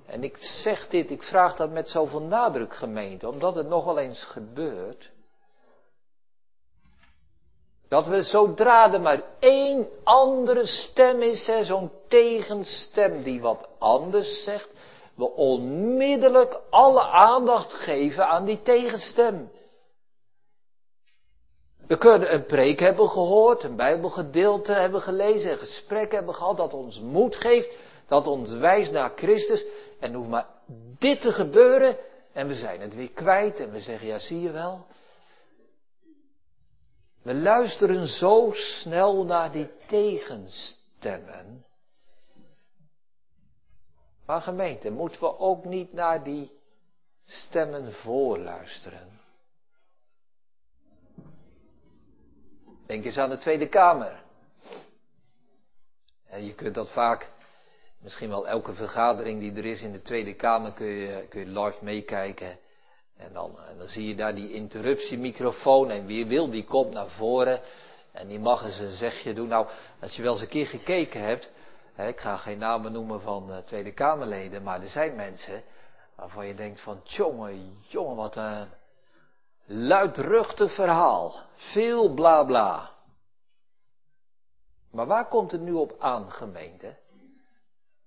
En 0.06 0.24
ik 0.24 0.36
zeg 0.36 0.88
dit, 0.88 1.10
ik 1.10 1.22
vraag 1.22 1.56
dat 1.56 1.70
met 1.70 1.88
zoveel 1.88 2.22
nadruk 2.22 2.74
gemeente, 2.74 3.28
omdat 3.28 3.54
het 3.54 3.68
nog 3.68 3.96
eens 3.96 4.24
gebeurt. 4.24 5.10
Dat 7.88 8.06
we 8.06 8.22
zodra 8.22 8.92
er 8.92 9.00
maar 9.00 9.22
één 9.38 9.88
andere 10.04 10.66
stem 10.66 11.22
is, 11.22 11.50
zo'n 11.62 11.90
tegenstem 12.08 13.22
die 13.22 13.40
wat 13.40 13.68
anders 13.78 14.42
zegt, 14.42 14.70
we 15.14 15.30
onmiddellijk 15.30 16.60
alle 16.70 17.02
aandacht 17.02 17.72
geven 17.72 18.28
aan 18.28 18.44
die 18.44 18.62
tegenstem. 18.62 19.50
We 21.86 21.98
kunnen 21.98 22.34
een 22.34 22.46
preek 22.46 22.80
hebben 22.80 23.08
gehoord, 23.08 23.62
een 23.62 23.76
bijbelgedeelte 23.76 24.72
hebben 24.72 25.00
gelezen, 25.00 25.52
een 25.52 25.58
gesprek 25.58 26.12
hebben 26.12 26.34
gehad 26.34 26.56
dat 26.56 26.72
ons 26.72 27.00
moed 27.00 27.36
geeft, 27.36 27.68
dat 28.06 28.26
ons 28.26 28.50
wijst 28.50 28.92
naar 28.92 29.12
Christus. 29.16 29.64
En 30.00 30.14
hoeft 30.14 30.28
maar 30.28 30.46
dit 30.98 31.20
te 31.20 31.32
gebeuren 31.32 31.96
en 32.32 32.48
we 32.48 32.54
zijn 32.54 32.80
het 32.80 32.94
weer 32.94 33.10
kwijt 33.10 33.58
en 33.58 33.70
we 33.70 33.80
zeggen, 33.80 34.06
ja 34.06 34.18
zie 34.18 34.40
je 34.40 34.50
wel. 34.50 34.86
We 37.22 37.34
luisteren 37.34 38.06
zo 38.08 38.50
snel 38.52 39.24
naar 39.24 39.52
die 39.52 39.70
tegenstemmen. 39.86 41.64
Maar 44.26 44.40
gemeente, 44.40 44.90
moeten 44.90 45.20
we 45.20 45.38
ook 45.38 45.64
niet 45.64 45.92
naar 45.92 46.24
die 46.24 46.52
stemmen 47.24 47.92
voorluisteren? 47.92 49.20
Denk 52.86 53.04
eens 53.04 53.18
aan 53.18 53.30
de 53.30 53.38
Tweede 53.38 53.68
Kamer. 53.68 54.22
En 56.26 56.44
je 56.44 56.54
kunt 56.54 56.74
dat 56.74 56.90
vaak, 56.90 57.30
misschien 57.98 58.28
wel 58.28 58.48
elke 58.48 58.74
vergadering 58.74 59.40
die 59.40 59.52
er 59.52 59.64
is 59.64 59.82
in 59.82 59.92
de 59.92 60.02
Tweede 60.02 60.34
Kamer, 60.34 60.72
kun 60.72 60.86
je, 60.86 61.26
kun 61.28 61.40
je 61.40 61.60
live 61.60 61.84
meekijken. 61.84 62.58
En 63.16 63.32
dan, 63.32 63.58
en 63.68 63.78
dan 63.78 63.86
zie 63.86 64.08
je 64.08 64.14
daar 64.14 64.34
die 64.34 64.52
interruptiemicrofoon 64.52 65.90
en 65.90 66.06
wie 66.06 66.26
wil 66.26 66.50
die 66.50 66.64
komt 66.64 66.92
naar 66.92 67.08
voren. 67.08 67.60
En 68.12 68.28
die 68.28 68.38
mag 68.38 68.64
eens 68.64 68.78
een 68.78 68.96
zegje 68.96 69.32
doen. 69.34 69.48
Nou, 69.48 69.68
als 70.00 70.16
je 70.16 70.22
wel 70.22 70.32
eens 70.32 70.40
een 70.40 70.48
keer 70.48 70.66
gekeken 70.66 71.20
hebt, 71.20 71.48
ik 71.96 72.20
ga 72.20 72.36
geen 72.36 72.58
namen 72.58 72.92
noemen 72.92 73.20
van 73.20 73.50
uh, 73.50 73.56
Tweede 73.58 73.92
Kamerleden, 73.92 74.62
maar 74.62 74.82
er 74.82 74.88
zijn 74.88 75.14
mensen 75.14 75.62
waarvan 76.14 76.46
je 76.46 76.54
denkt 76.54 76.80
van, 76.80 77.00
jongen, 77.04 77.78
jongen, 77.80 78.16
wat 78.16 78.36
een 78.36 78.68
luidruchtig 79.64 80.74
verhaal. 80.74 81.40
Veel 81.54 82.14
bla 82.14 82.44
bla. 82.44 82.90
Maar 84.90 85.06
waar 85.06 85.28
komt 85.28 85.50
het 85.50 85.60
nu 85.60 85.72
op 85.72 85.96
aan, 85.98 86.30
gemeente? 86.30 86.96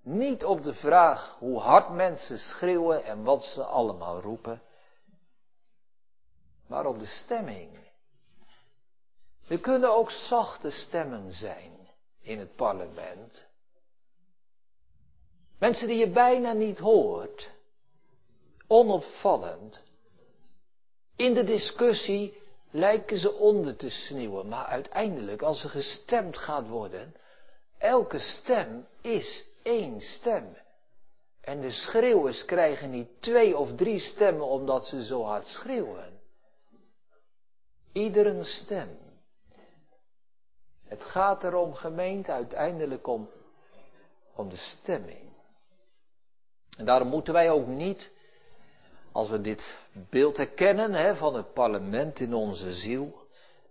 Niet 0.01 0.45
op 0.45 0.63
de 0.63 0.73
vraag 0.73 1.35
hoe 1.39 1.59
hard 1.59 1.89
mensen 1.89 2.39
schreeuwen 2.39 3.03
en 3.03 3.23
wat 3.23 3.43
ze 3.43 3.63
allemaal 3.63 4.21
roepen, 4.21 4.61
maar 6.67 6.85
op 6.85 6.99
de 6.99 7.05
stemming. 7.05 7.79
Er 9.47 9.59
kunnen 9.59 9.95
ook 9.95 10.11
zachte 10.11 10.71
stemmen 10.71 11.31
zijn 11.31 11.89
in 12.21 12.39
het 12.39 12.55
parlement. 12.55 13.46
Mensen 15.59 15.87
die 15.87 15.97
je 15.97 16.09
bijna 16.09 16.53
niet 16.53 16.79
hoort, 16.79 17.49
onopvallend. 18.67 19.83
In 21.15 21.33
de 21.33 21.43
discussie 21.43 22.41
lijken 22.71 23.17
ze 23.17 23.33
onder 23.33 23.75
te 23.75 23.89
sneeuwen, 23.89 24.47
maar 24.47 24.65
uiteindelijk, 24.65 25.41
als 25.41 25.63
er 25.63 25.69
gestemd 25.69 26.37
gaat 26.37 26.67
worden, 26.67 27.15
elke 27.77 28.19
stem 28.19 28.87
is 29.01 29.45
één 29.63 30.01
stem. 30.01 30.57
En 31.41 31.61
de 31.61 31.71
schreeuwers 31.71 32.45
krijgen 32.45 32.89
niet 32.89 33.09
twee 33.19 33.57
of 33.57 33.75
drie 33.75 33.99
stemmen 33.99 34.45
omdat 34.45 34.85
ze 34.85 35.05
zo 35.05 35.23
hard 35.23 35.45
schreeuwen. 35.45 36.19
Iedere 37.91 38.43
stem. 38.43 38.97
Het 40.83 41.03
gaat 41.03 41.43
erom, 41.43 41.73
gemeente, 41.73 42.31
uiteindelijk 42.31 43.07
om, 43.07 43.29
om 44.35 44.49
de 44.49 44.57
stemming. 44.57 45.36
En 46.77 46.85
daarom 46.85 47.07
moeten 47.07 47.33
wij 47.33 47.51
ook 47.51 47.67
niet, 47.67 48.11
als 49.11 49.29
we 49.29 49.41
dit 49.41 49.77
beeld 50.09 50.37
herkennen 50.37 50.93
hè, 50.93 51.15
van 51.15 51.35
het 51.35 51.53
parlement 51.53 52.19
in 52.19 52.33
onze 52.33 52.73
ziel, 52.73 53.25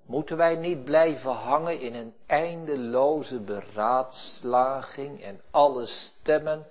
moeten 0.06 0.36
wij 0.36 0.56
niet 0.56 0.84
blijven 0.84 1.30
hangen 1.30 1.80
in 1.80 1.94
een 1.94 2.14
eindeloze 2.26 3.40
beraadslaging 3.40 5.22
en 5.22 5.40
alle 5.50 5.86
stemmen 5.86 6.66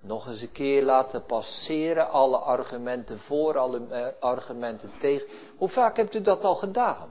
nog 0.00 0.26
eens 0.26 0.40
een 0.40 0.52
keer 0.52 0.82
laten 0.82 1.24
passeren, 1.24 2.10
alle 2.10 2.36
argumenten 2.36 3.18
voor, 3.18 3.58
alle 3.58 3.86
eh, 3.88 4.06
argumenten 4.20 4.92
tegen. 4.98 5.26
Hoe 5.56 5.68
vaak 5.68 5.96
hebt 5.96 6.14
u 6.14 6.20
dat 6.20 6.44
al 6.44 6.54
gedaan? 6.54 7.08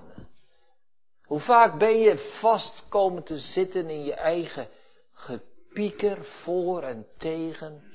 Hoe 1.25 1.39
vaak 1.39 1.79
ben 1.79 1.99
je 1.99 2.35
vast 2.39 2.85
komen 2.89 3.23
te 3.23 3.37
zitten 3.37 3.89
in 3.89 4.03
je 4.03 4.13
eigen 4.13 4.67
gepieker 5.13 6.25
voor 6.25 6.83
en 6.83 7.07
tegen? 7.17 7.86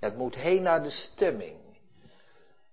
Het 0.00 0.16
moet 0.16 0.34
heen 0.34 0.62
naar 0.62 0.82
de 0.82 0.90
stemming. 0.90 1.56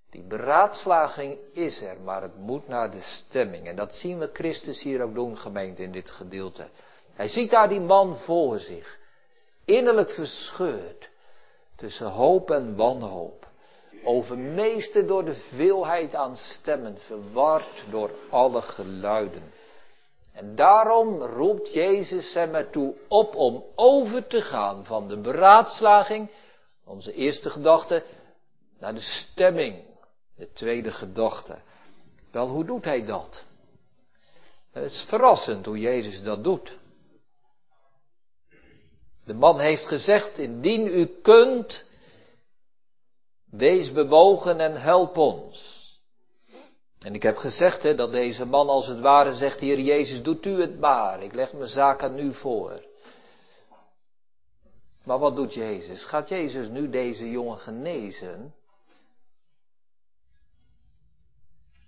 Die 0.09 0.23
beraadslaging 0.23 1.37
is 1.53 1.81
er, 1.81 2.01
maar 2.01 2.21
het 2.21 2.37
moet 2.37 2.67
naar 2.67 2.91
de 2.91 3.01
stemming. 3.01 3.67
En 3.67 3.75
dat 3.75 3.93
zien 3.93 4.19
we 4.19 4.29
Christus 4.33 4.81
hier 4.81 5.01
ook 5.01 5.13
doen, 5.13 5.37
gemeente, 5.37 5.83
in 5.83 5.91
dit 5.91 6.09
gedeelte. 6.09 6.67
Hij 7.13 7.27
ziet 7.27 7.49
daar 7.49 7.69
die 7.69 7.79
man 7.79 8.17
voor 8.17 8.59
zich, 8.59 8.97
innerlijk 9.65 10.11
verscheurd, 10.11 11.09
tussen 11.75 12.09
hoop 12.09 12.51
en 12.51 12.75
wanhoop. 12.75 13.43
overmeesterd 14.03 15.07
door 15.07 15.25
de 15.25 15.35
veelheid 15.35 16.15
aan 16.15 16.35
stemmen, 16.35 16.97
verward 16.97 17.83
door 17.89 18.11
alle 18.29 18.61
geluiden. 18.61 19.51
En 20.33 20.55
daarom 20.55 21.21
roept 21.21 21.73
Jezus 21.73 22.33
hem 22.33 22.55
ertoe 22.55 22.93
op 23.07 23.35
om 23.35 23.63
over 23.75 24.27
te 24.27 24.41
gaan 24.41 24.85
van 24.85 25.07
de 25.07 25.17
beraadslaging, 25.17 26.29
onze 26.85 27.13
eerste 27.13 27.49
gedachte, 27.49 28.03
naar 28.79 28.93
de 28.93 29.01
stemming, 29.01 29.83
de 30.35 30.51
tweede 30.51 30.91
gedachte. 30.91 31.59
Wel, 32.31 32.47
hoe 32.47 32.65
doet 32.65 32.83
hij 32.83 33.05
dat? 33.05 33.43
Het 34.71 34.91
is 34.91 35.05
verrassend 35.07 35.65
hoe 35.65 35.79
Jezus 35.79 36.23
dat 36.23 36.43
doet. 36.43 36.77
De 39.25 39.33
man 39.33 39.59
heeft 39.59 39.87
gezegd, 39.87 40.37
indien 40.37 40.87
u 40.87 41.05
kunt, 41.21 41.89
wees 43.49 43.91
bewogen 43.91 44.59
en 44.59 44.81
help 44.81 45.17
ons. 45.17 45.83
En 46.99 47.15
ik 47.15 47.23
heb 47.23 47.37
gezegd 47.37 47.83
hè, 47.83 47.95
dat 47.95 48.11
deze 48.11 48.45
man 48.45 48.69
als 48.69 48.87
het 48.87 48.99
ware 48.99 49.33
zegt, 49.33 49.59
Heer 49.59 49.79
Jezus, 49.79 50.23
doet 50.23 50.45
u 50.45 50.61
het 50.61 50.79
maar, 50.79 51.23
ik 51.23 51.33
leg 51.33 51.53
mijn 51.53 51.69
zaak 51.69 52.03
aan 52.03 52.19
u 52.19 52.33
voor. 52.33 52.84
Maar 55.05 55.19
wat 55.19 55.35
doet 55.35 55.53
Jezus? 55.53 56.03
Gaat 56.03 56.29
Jezus 56.29 56.67
nu 56.67 56.89
deze 56.89 57.29
jongen 57.29 57.57
genezen? 57.57 58.53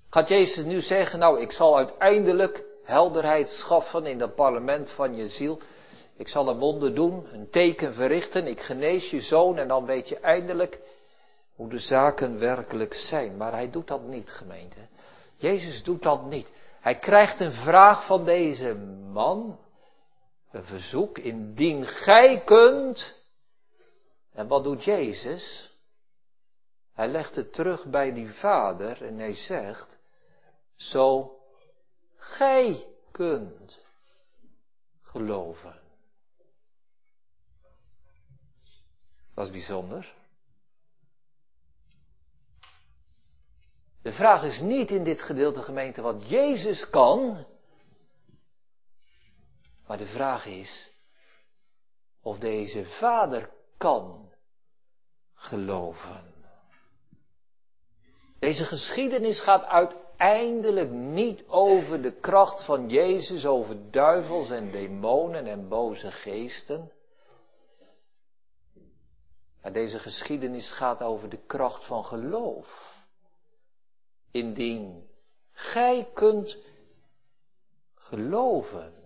Gaat 0.10 0.28
Jezus 0.28 0.66
nu 0.66 0.82
zeggen, 0.82 1.20
nou 1.20 1.42
ik 1.42 1.52
zal 1.52 1.78
uiteindelijk 1.78 2.64
helderheid 2.84 3.50
schaffen 3.50 4.06
in 4.06 4.18
dat 4.18 4.36
parlement 4.36 4.92
van 4.92 5.16
je 5.16 5.28
ziel. 5.28 5.60
Ik 6.18 6.28
zal 6.28 6.48
een 6.48 6.58
wonder 6.58 6.96
doen, 6.96 7.28
een 7.34 7.50
teken 7.50 7.94
verrichten, 7.94 8.48
ik 8.48 8.60
genees 8.60 9.10
je 9.10 9.22
zoon 9.22 9.58
en 9.58 9.68
dan 9.68 9.86
weet 9.86 10.10
je 10.10 10.20
eindelijk 10.20 10.80
hoe 11.56 11.70
de 11.70 11.78
zaken 11.78 12.40
werkelijk 12.40 12.94
zijn. 12.94 13.38
Maar 13.38 13.52
hij 13.52 13.70
doet 13.70 13.88
dat 13.88 14.04
niet, 14.04 14.30
gemeente. 14.30 14.80
Jezus 15.36 15.84
doet 15.84 16.02
dat 16.02 16.26
niet. 16.26 16.52
Hij 16.80 16.96
krijgt 16.96 17.40
een 17.40 17.52
vraag 17.52 18.06
van 18.06 18.26
deze 18.26 18.74
man, 19.12 19.60
een 20.52 20.64
verzoek, 20.64 21.18
indien 21.18 21.86
gij 21.86 22.44
kunt. 22.44 23.16
En 24.32 24.48
wat 24.48 24.64
doet 24.64 24.84
Jezus? 24.84 25.76
Hij 26.94 27.08
legt 27.08 27.36
het 27.36 27.54
terug 27.54 27.86
bij 27.86 28.14
die 28.14 28.30
vader 28.30 29.04
en 29.04 29.18
hij 29.18 29.36
zegt, 29.36 30.00
zo 30.76 31.38
gij 32.16 32.88
kunt 33.12 33.86
geloven. 35.02 35.80
Dat 39.34 39.46
is 39.46 39.52
bijzonder. 39.52 40.16
De 44.02 44.14
vraag 44.14 44.44
is 44.44 44.60
niet 44.60 44.92
in 44.92 45.04
dit 45.04 45.22
gedeelte 45.22 45.62
gemeente 45.62 46.02
wat 46.02 46.30
Jezus 46.30 46.90
kan, 46.90 47.46
maar 49.88 49.98
de 49.98 50.06
vraag 50.06 50.46
is 50.46 50.92
of 52.22 52.40
deze 52.40 52.86
vader 52.86 53.50
kan 53.78 54.32
geloven. 55.34 56.34
Deze 58.40 58.64
geschiedenis 58.64 59.42
gaat 59.42 59.64
uiteindelijk 59.64 60.92
niet 60.92 61.44
over 61.48 62.02
de 62.02 62.12
kracht 62.20 62.66
van 62.66 62.90
Jezus, 62.90 63.46
over 63.46 63.92
duivels 63.92 64.50
en 64.50 64.72
demonen 64.72 65.48
en 65.48 65.68
boze 65.68 66.12
geesten. 66.12 66.92
Maar 69.62 69.74
deze 69.74 70.00
geschiedenis 70.00 70.72
gaat 70.72 71.02
over 71.02 71.30
de 71.30 71.46
kracht 71.46 71.86
van 71.86 72.06
geloof 72.06 72.96
indien 74.32 75.10
gij 75.52 76.10
kunt 76.14 76.58
geloven. 77.96 78.97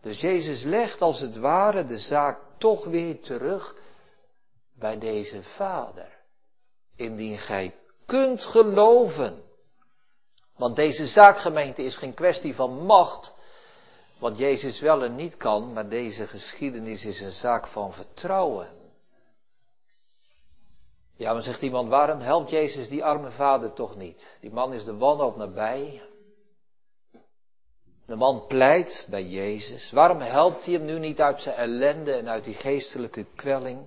Dus 0.00 0.20
Jezus 0.20 0.62
legt 0.62 1.02
als 1.02 1.20
het 1.20 1.36
ware 1.36 1.84
de 1.84 1.98
zaak 1.98 2.38
toch 2.58 2.84
weer 2.84 3.20
terug 3.20 3.74
bij 4.74 4.98
deze 4.98 5.42
Vader. 5.42 6.18
Indien 6.96 7.38
gij 7.38 7.74
kunt 8.06 8.44
geloven. 8.44 9.42
Want 10.56 10.76
deze 10.76 11.06
zaakgemeente 11.06 11.82
is 11.82 11.96
geen 11.96 12.14
kwestie 12.14 12.54
van 12.54 12.84
macht, 12.84 13.32
wat 14.18 14.38
Jezus 14.38 14.80
wel 14.80 15.02
en 15.04 15.14
niet 15.14 15.36
kan, 15.36 15.72
maar 15.72 15.88
deze 15.88 16.26
geschiedenis 16.26 17.04
is 17.04 17.20
een 17.20 17.32
zaak 17.32 17.66
van 17.66 17.92
vertrouwen. 17.92 18.68
Ja, 21.16 21.32
maar 21.32 21.42
zegt 21.42 21.62
iemand, 21.62 21.88
waarom 21.88 22.18
helpt 22.18 22.50
Jezus 22.50 22.88
die 22.88 23.04
arme 23.04 23.30
vader 23.30 23.72
toch 23.72 23.96
niet? 23.96 24.26
Die 24.40 24.52
man 24.52 24.72
is 24.72 24.84
de 24.84 24.96
wanhoop 24.96 25.36
nabij. 25.36 26.02
De 28.10 28.16
man 28.16 28.46
pleit 28.46 29.06
bij 29.10 29.24
Jezus. 29.24 29.90
Waarom 29.90 30.20
helpt 30.20 30.64
hij 30.64 30.74
hem 30.74 30.84
nu 30.84 30.98
niet 30.98 31.20
uit 31.20 31.40
zijn 31.40 31.56
ellende 31.56 32.12
en 32.12 32.28
uit 32.28 32.44
die 32.44 32.54
geestelijke 32.54 33.26
kwelling? 33.34 33.86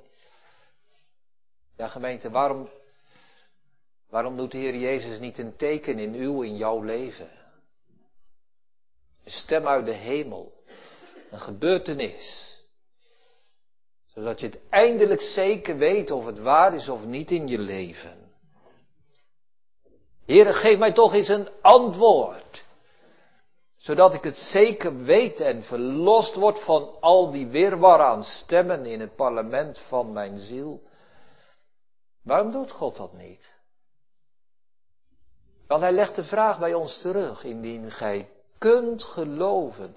Ja, 1.77 1.87
gemeente, 1.87 2.29
waarom, 2.29 2.69
waarom 4.09 4.37
doet 4.37 4.51
de 4.51 4.57
Heer 4.57 4.75
Jezus 4.75 5.19
niet 5.19 5.37
een 5.37 5.55
teken 5.55 5.99
in 5.99 6.13
uw, 6.13 6.41
in 6.41 6.57
jouw 6.57 6.81
leven? 6.81 7.29
Een 9.23 9.31
stem 9.31 9.67
uit 9.67 9.85
de 9.85 9.93
hemel. 9.93 10.53
Een 11.31 11.41
gebeurtenis 11.41 12.57
zodat 14.13 14.39
je 14.39 14.45
het 14.45 14.59
eindelijk 14.69 15.21
zeker 15.21 15.77
weet 15.77 16.11
of 16.11 16.25
het 16.25 16.39
waar 16.39 16.75
is 16.75 16.89
of 16.89 17.05
niet 17.05 17.31
in 17.31 17.47
je 17.47 17.59
leven. 17.59 18.31
Heere, 20.25 20.53
geef 20.53 20.77
mij 20.77 20.93
toch 20.93 21.13
eens 21.13 21.27
een 21.27 21.49
antwoord. 21.61 22.62
Zodat 23.83 24.13
ik 24.13 24.23
het 24.23 24.35
zeker 24.35 25.03
weet 25.03 25.39
en 25.39 25.63
verlost 25.63 26.35
word 26.35 26.59
van 26.59 26.95
al 26.99 27.31
die 27.31 27.47
weerwar 27.47 28.01
aan 28.01 28.23
stemmen 28.23 28.85
in 28.85 28.99
het 28.99 29.15
parlement 29.15 29.79
van 29.79 30.13
mijn 30.13 30.39
ziel. 30.39 30.81
Waarom 32.23 32.51
doet 32.51 32.71
God 32.71 32.95
dat 32.95 33.13
niet? 33.13 33.51
Want 35.67 35.81
hij 35.81 35.91
legt 35.91 36.15
de 36.15 36.23
vraag 36.23 36.59
bij 36.59 36.73
ons 36.73 37.01
terug, 37.01 37.43
indien 37.43 37.91
gij 37.91 38.29
kunt 38.57 39.03
geloven 39.03 39.95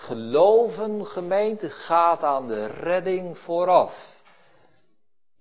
Geloven, 0.00 1.06
gemeente, 1.06 1.70
gaat 1.70 2.22
aan 2.22 2.46
de 2.46 2.66
redding 2.66 3.38
vooraf. 3.38 4.22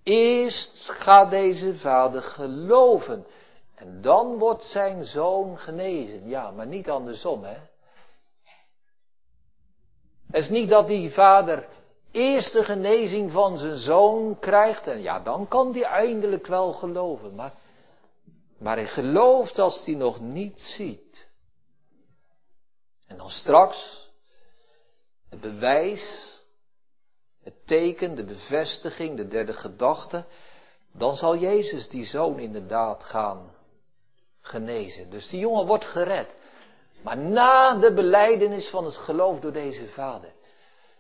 Eerst 0.04 0.90
gaat 0.90 1.30
deze 1.30 1.76
vader 1.76 2.22
geloven. 2.22 3.26
En 3.76 4.02
dan 4.02 4.38
wordt 4.38 4.64
zijn 4.64 5.06
zoon 5.06 5.58
genezen. 5.58 6.28
Ja, 6.28 6.52
maar 6.52 6.68
niet 6.68 6.90
andersom, 6.90 7.44
hè. 7.44 7.58
Het 10.32 10.44
is 10.44 10.50
niet 10.50 10.70
dat 10.70 10.88
die 10.88 11.12
vader 11.12 11.68
eerst 12.12 12.52
de 12.54 12.64
genezing 12.64 13.32
van 13.32 13.58
zijn 13.58 13.78
zoon 13.78 14.40
krijgt. 14.40 14.88
En 14.88 15.02
ja, 15.02 15.20
dan 15.20 15.48
kan 15.48 15.72
hij 15.72 15.84
eindelijk 15.84 16.48
wel 16.48 16.74
geloven. 16.74 17.36
Maar, 17.36 17.54
maar 18.58 18.76
hij 18.76 18.88
gelooft 18.88 19.60
als 19.60 19.86
hij 19.86 19.96
nog 19.96 20.20
niet 20.20 20.62
ziet. 20.62 21.28
En 23.08 23.18
dan 23.18 23.30
straks, 23.30 24.10
het 25.30 25.42
bewijs, 25.42 26.38
het 27.44 27.68
teken, 27.68 28.16
de 28.16 28.24
bevestiging, 28.24 29.18
de 29.18 29.28
derde 29.28 29.54
gedachte, 29.54 30.26
dan 30.94 31.16
zal 31.16 31.38
Jezus 31.38 31.90
die 31.90 32.06
zoon 32.06 32.40
inderdaad 32.40 33.04
gaan 33.04 33.56
genezen. 34.42 35.10
Dus 35.10 35.30
die 35.30 35.40
jongen 35.40 35.66
wordt 35.66 35.86
gered. 35.86 36.36
Maar 37.04 37.18
na 37.18 37.76
de 37.76 37.94
beleidenis 37.94 38.70
van 38.70 38.86
het 38.86 38.98
geloof 38.98 39.40
door 39.40 39.52
deze 39.52 39.88
vader. 39.88 40.34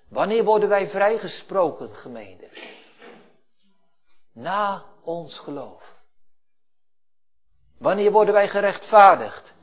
Wanneer 0.09 0.43
worden 0.43 0.69
wij 0.69 0.87
vrijgesproken, 0.87 1.89
gemeente? 1.89 2.49
Na 4.33 4.85
ons 5.03 5.39
geloof. 5.39 5.97
Wanneer 7.77 8.11
worden 8.11 8.33
wij 8.33 8.47
gerechtvaardigd? 8.47 9.53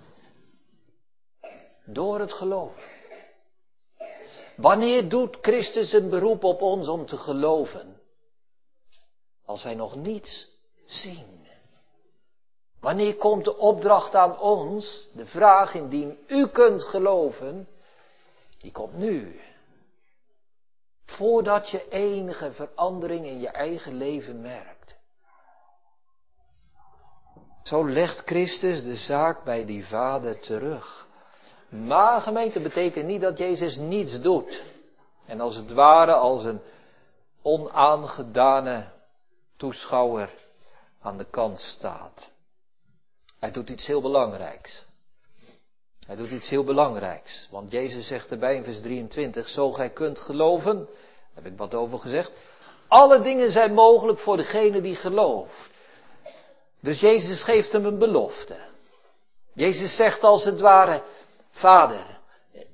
Door 1.85 2.20
het 2.20 2.33
geloof. 2.33 2.94
Wanneer 4.57 5.09
doet 5.09 5.37
Christus 5.40 5.92
een 5.92 6.09
beroep 6.09 6.44
op 6.44 6.61
ons 6.62 6.88
om 6.88 7.07
te 7.07 7.16
geloven? 7.16 8.01
Als 9.44 9.62
wij 9.62 9.75
nog 9.75 9.96
niets 9.96 10.49
zien. 10.87 11.46
Wanneer 12.81 13.17
komt 13.17 13.45
de 13.45 13.57
opdracht 13.57 14.15
aan 14.15 14.39
ons, 14.39 15.09
de 15.12 15.27
vraag 15.27 15.75
indien 15.75 16.19
u 16.27 16.47
kunt 16.47 16.83
geloven, 16.83 17.69
die 18.59 18.73
komt 18.73 18.95
nu. 18.95 19.41
Voordat 21.05 21.71
je 21.71 21.89
enige 21.89 22.53
verandering 22.53 23.27
in 23.27 23.41
je 23.41 23.49
eigen 23.49 23.95
leven 23.95 24.41
merkt. 24.41 24.97
Zo 27.62 27.89
legt 27.89 28.23
Christus 28.25 28.85
de 28.85 28.97
zaak 28.97 29.45
bij 29.45 29.65
die 29.65 29.87
vader 29.87 30.41
terug. 30.41 31.07
Maar 31.69 32.21
gemeente 32.21 32.61
betekent 32.61 33.07
niet 33.07 33.21
dat 33.21 33.39
Jezus 33.39 33.77
niets 33.77 34.21
doet. 34.21 34.65
En 35.27 35.41
als 35.41 35.57
het 35.57 35.73
ware 35.73 36.12
als 36.12 36.45
een 36.45 36.61
onaangedane 37.43 38.87
toeschouwer 39.57 40.31
aan 41.01 41.19
de 41.19 41.25
kant 41.31 41.61
staat. 41.61 42.31
Hij 43.47 43.55
doet 43.55 43.69
iets 43.69 43.87
heel 43.87 44.01
belangrijks. 44.01 44.85
Hij 46.07 46.17
doet 46.17 46.31
iets 46.31 46.49
heel 46.49 46.65
belangrijks. 46.65 47.49
Want 47.51 47.71
Jezus 47.71 48.07
zegt 48.07 48.31
erbij 48.31 48.55
in 48.55 48.65
vers 48.65 48.81
23, 48.81 49.49
zo 49.49 49.73
gij 49.73 49.91
kunt 49.91 50.19
geloven, 50.19 50.77
daar 50.77 51.35
heb 51.35 51.47
ik 51.47 51.59
wat 51.59 51.75
over 51.75 51.99
gezegd, 51.99 52.33
alle 52.89 53.23
dingen 53.23 53.51
zijn 53.51 53.75
mogelijk 53.75 54.19
voor 54.19 54.37
degene 54.37 54.81
die 54.81 54.95
gelooft. 54.95 55.71
Dus 56.81 57.01
Jezus 57.01 57.43
geeft 57.43 57.73
hem 57.73 57.85
een 57.85 57.99
belofte. 57.99 58.57
Jezus 59.53 59.97
zegt 59.97 60.23
als 60.23 60.45
het 60.45 60.61
ware, 60.61 61.03
Vader, 61.51 62.19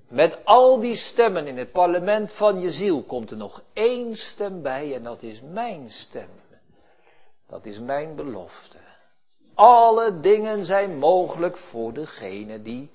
met 0.09 0.45
al 0.45 0.81
die 0.81 0.97
stemmen 0.97 1.47
in 1.47 1.59
het 1.59 1.73
parlement 1.73 2.33
van 2.33 2.61
je 2.61 2.71
ziel 2.71 3.03
komt 3.03 3.31
er 3.31 3.37
nog 3.37 3.63
één 3.73 4.17
stem 4.17 4.63
bij 4.63 4.95
en 4.95 5.03
dat 5.03 5.23
is 5.23 5.41
mijn 5.41 5.91
stem. 5.91 6.29
Dat 7.49 7.65
is 7.65 7.79
mijn 7.79 8.15
belofte. 8.17 8.72
Alle 9.64 10.20
dingen 10.20 10.64
zijn 10.64 10.98
mogelijk 10.98 11.57
voor 11.57 11.92
degene 11.92 12.62
die 12.62 12.90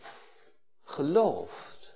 gelooft. 0.84 1.94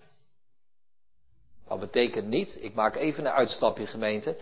Dat 1.68 1.80
betekent 1.80 2.28
niet, 2.28 2.58
ik 2.64 2.74
maak 2.74 2.96
even 2.96 3.26
een 3.26 3.32
uitstapje 3.32 3.86
gemeente. 3.86 4.38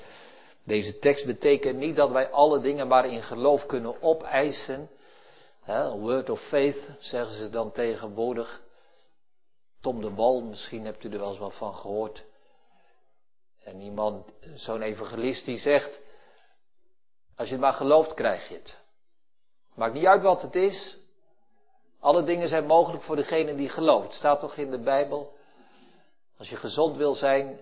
Deze 0.64 1.00
tekst 1.00 1.26
betekent 1.26 1.78
niet 1.78 1.96
dat 1.96 2.10
wij 2.12 2.30
alle 2.30 2.62
dingen 2.62 2.88
maar 2.88 3.06
in 3.06 3.24
geloof 3.24 3.66
kunnen 3.66 4.02
opeisen. 4.02 4.90
word 6.00 6.30
of 6.30 6.42
faith 6.42 6.92
zeggen 7.00 7.36
ze 7.36 7.50
dan 7.50 7.72
tegenwoordig. 7.72 8.62
Tom 9.82 10.02
de 10.02 10.14
Wal, 10.14 10.42
misschien 10.42 10.86
hebt 10.86 11.04
u 11.04 11.10
er 11.10 11.20
wel 11.20 11.30
eens 11.30 11.40
wat 11.40 11.56
van 11.56 11.76
gehoord. 11.76 12.24
En 13.64 13.82
iemand, 13.82 14.32
zo'n 14.56 14.82
evangelist 14.82 15.46
die 15.46 15.58
zegt, 15.58 16.00
als 17.36 17.48
je 17.48 17.54
het 17.54 17.64
maar 17.64 17.74
gelooft 17.74 18.14
krijg 18.14 18.50
je 18.50 18.56
het. 18.56 18.78
Maakt 19.80 19.94
niet 19.94 20.06
uit 20.06 20.22
wat 20.22 20.42
het 20.42 20.56
is. 20.56 20.98
Alle 22.00 22.24
dingen 22.24 22.48
zijn 22.48 22.66
mogelijk 22.66 23.04
voor 23.04 23.16
degene 23.16 23.56
die 23.56 23.70
gelooft. 23.70 24.14
Staat 24.14 24.40
toch 24.40 24.56
in 24.56 24.72
de 24.72 24.80
Bijbel? 24.80 25.38
Als 26.38 26.50
je 26.50 26.56
gezond 26.56 26.98
wil 26.98 27.16
zijn, 27.16 27.60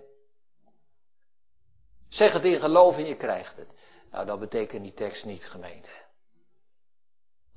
zeg 2.08 2.32
het 2.32 2.44
in 2.44 2.60
geloof 2.60 2.96
en 2.96 3.04
je 3.04 3.16
krijgt 3.16 3.56
het. 3.56 3.68
Nou, 4.10 4.26
dat 4.26 4.40
betekent 4.40 4.82
die 4.82 4.92
tekst 4.92 5.24
niet 5.24 5.44
gemeente. 5.44 5.88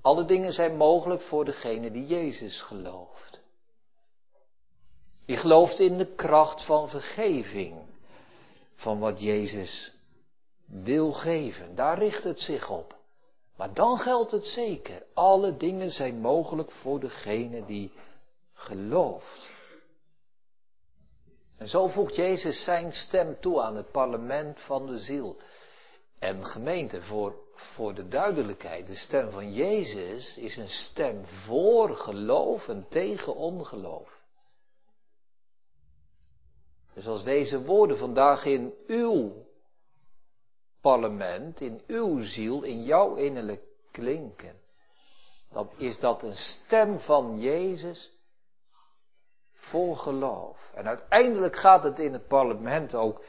Alle 0.02 0.26
dingen 0.26 0.54
zijn 0.54 0.78
mogelijk 0.78 1.21
voor 1.21 1.45
degene 1.45 1.91
die 1.91 2.06
Jezus 2.06 2.62
gelooft. 2.62 3.39
Die 5.26 5.38
gelooft 5.38 5.80
in 5.80 5.97
de 5.97 6.15
kracht 6.15 6.65
van 6.65 6.89
vergeving. 6.89 7.82
Van 8.76 9.00
wat 9.00 9.21
Jezus 9.21 9.93
wil 10.65 11.13
geven. 11.13 11.76
Daar 11.76 11.97
richt 11.97 12.24
het 12.24 12.39
zich 12.39 12.69
op. 12.69 13.00
Maar 13.62 13.74
dan 13.74 13.97
geldt 13.97 14.32
het 14.32 14.45
zeker. 14.45 15.04
Alle 15.13 15.58
dingen 15.58 15.91
zijn 15.91 16.19
mogelijk 16.19 16.71
voor 16.71 17.00
degene 17.00 17.65
die 17.65 17.91
gelooft. 18.54 19.54
En 21.58 21.67
zo 21.67 21.88
voegt 21.88 22.15
Jezus 22.15 22.63
zijn 22.63 22.93
stem 22.93 23.39
toe 23.39 23.62
aan 23.62 23.76
het 23.76 23.91
parlement 23.91 24.62
van 24.62 24.86
de 24.86 25.00
ziel. 25.00 25.36
En 26.19 26.45
gemeente, 26.45 27.02
voor, 27.02 27.36
voor 27.54 27.93
de 27.93 28.08
duidelijkheid, 28.08 28.88
de 28.88 28.95
stem 28.95 29.32
van 29.32 29.54
Jezus 29.54 30.38
is 30.38 30.58
een 30.58 30.69
stem 30.69 31.26
voor 31.26 31.95
geloof 31.95 32.67
en 32.67 32.86
tegen 32.89 33.36
ongeloof. 33.36 34.21
Dus 36.93 37.08
als 37.08 37.24
deze 37.24 37.63
woorden 37.63 37.97
vandaag 37.97 38.45
in 38.45 38.74
uw 38.88 39.50
parlement, 40.82 41.62
in 41.62 41.82
uw 41.88 42.24
ziel, 42.24 42.63
in 42.63 42.84
jouw 42.84 43.15
innerlijk 43.15 43.62
klinken, 43.91 44.60
dan 45.52 45.70
is 45.78 46.00
dat 46.00 46.24
een 46.24 46.36
stem 46.36 47.00
van 47.00 47.39
Jezus 47.39 48.12
vol 49.54 49.96
geloof. 49.96 50.72
En 50.74 50.88
uiteindelijk 50.88 51.56
gaat 51.56 51.84
het 51.84 52.00
in 52.00 52.13
het 52.13 52.28
parlement 52.28 52.96
ook 52.96 53.22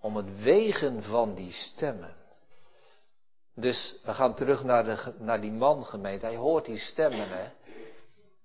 om 0.00 0.16
het 0.16 0.42
wegen 0.42 1.02
van 1.02 1.34
die 1.34 1.52
stemmen. 1.52 2.14
Dus 3.54 4.00
we 4.04 4.14
gaan 4.14 4.34
terug 4.34 4.64
naar, 4.64 4.84
de, 4.84 5.14
naar 5.18 5.40
die 5.40 5.52
man 5.52 5.84
gemeente. 5.84 6.26
Hij 6.26 6.36
hoort 6.36 6.64
die 6.64 6.78
stemmen, 6.78 7.28
hè. 7.28 7.50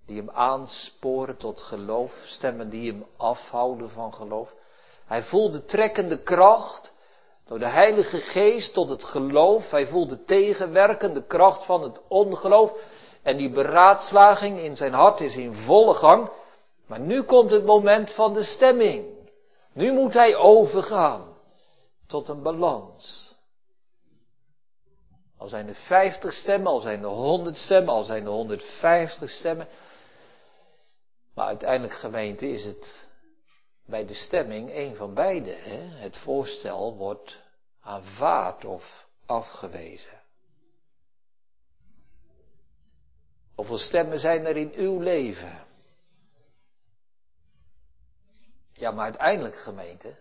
Die 0.05 0.17
hem 0.17 0.29
aansporen 0.29 1.37
tot 1.37 1.61
geloof. 1.61 2.21
Stemmen 2.25 2.69
die 2.69 2.91
hem 2.91 3.05
afhouden 3.17 3.89
van 3.89 4.13
geloof. 4.13 4.53
Hij 5.05 5.23
voelt 5.23 5.51
de 5.51 5.65
trekkende 5.65 6.23
kracht 6.23 6.95
door 7.47 7.59
de 7.59 7.67
Heilige 7.67 8.19
Geest 8.19 8.73
tot 8.73 8.89
het 8.89 9.03
geloof. 9.03 9.69
Hij 9.69 9.87
voelt 9.87 10.09
de 10.09 10.23
tegenwerkende 10.23 11.25
kracht 11.25 11.65
van 11.65 11.83
het 11.83 12.01
ongeloof. 12.07 12.71
En 13.23 13.37
die 13.37 13.49
beraadslaging 13.49 14.59
in 14.59 14.75
zijn 14.75 14.93
hart 14.93 15.19
is 15.19 15.35
in 15.35 15.53
volle 15.53 15.93
gang. 15.93 16.29
Maar 16.85 16.99
nu 16.99 17.23
komt 17.23 17.51
het 17.51 17.65
moment 17.65 18.13
van 18.13 18.33
de 18.33 18.43
stemming. 18.43 19.05
Nu 19.73 19.93
moet 19.93 20.13
hij 20.13 20.35
overgaan 20.35 21.35
tot 22.07 22.27
een 22.27 22.41
balans. 22.41 23.35
Al 25.37 25.47
zijn 25.47 25.67
er 25.67 25.75
50 25.75 26.33
stemmen, 26.33 26.71
al 26.71 26.79
zijn 26.79 27.03
er 27.03 27.09
100 27.09 27.55
stemmen, 27.55 27.93
al 27.93 28.03
zijn 28.03 28.25
er 28.25 28.31
150 28.31 29.29
stemmen. 29.29 29.67
Maar 31.33 31.45
uiteindelijk 31.45 31.93
gemeente 31.93 32.49
is 32.49 32.65
het 32.65 33.06
bij 33.87 34.05
de 34.05 34.13
stemming 34.13 34.75
een 34.75 34.95
van 34.95 35.13
beide. 35.13 35.51
Hè? 35.51 35.77
Het 35.77 36.17
voorstel 36.17 36.95
wordt 36.95 37.39
aanvaard 37.81 38.65
of 38.65 39.07
afgewezen. 39.25 40.21
Hoeveel 43.55 43.77
stemmen 43.77 44.19
zijn 44.19 44.45
er 44.45 44.57
in 44.57 44.73
uw 44.75 44.99
leven? 44.99 45.65
Ja, 48.73 48.91
maar 48.91 49.03
uiteindelijk 49.03 49.57
gemeente, 49.57 50.15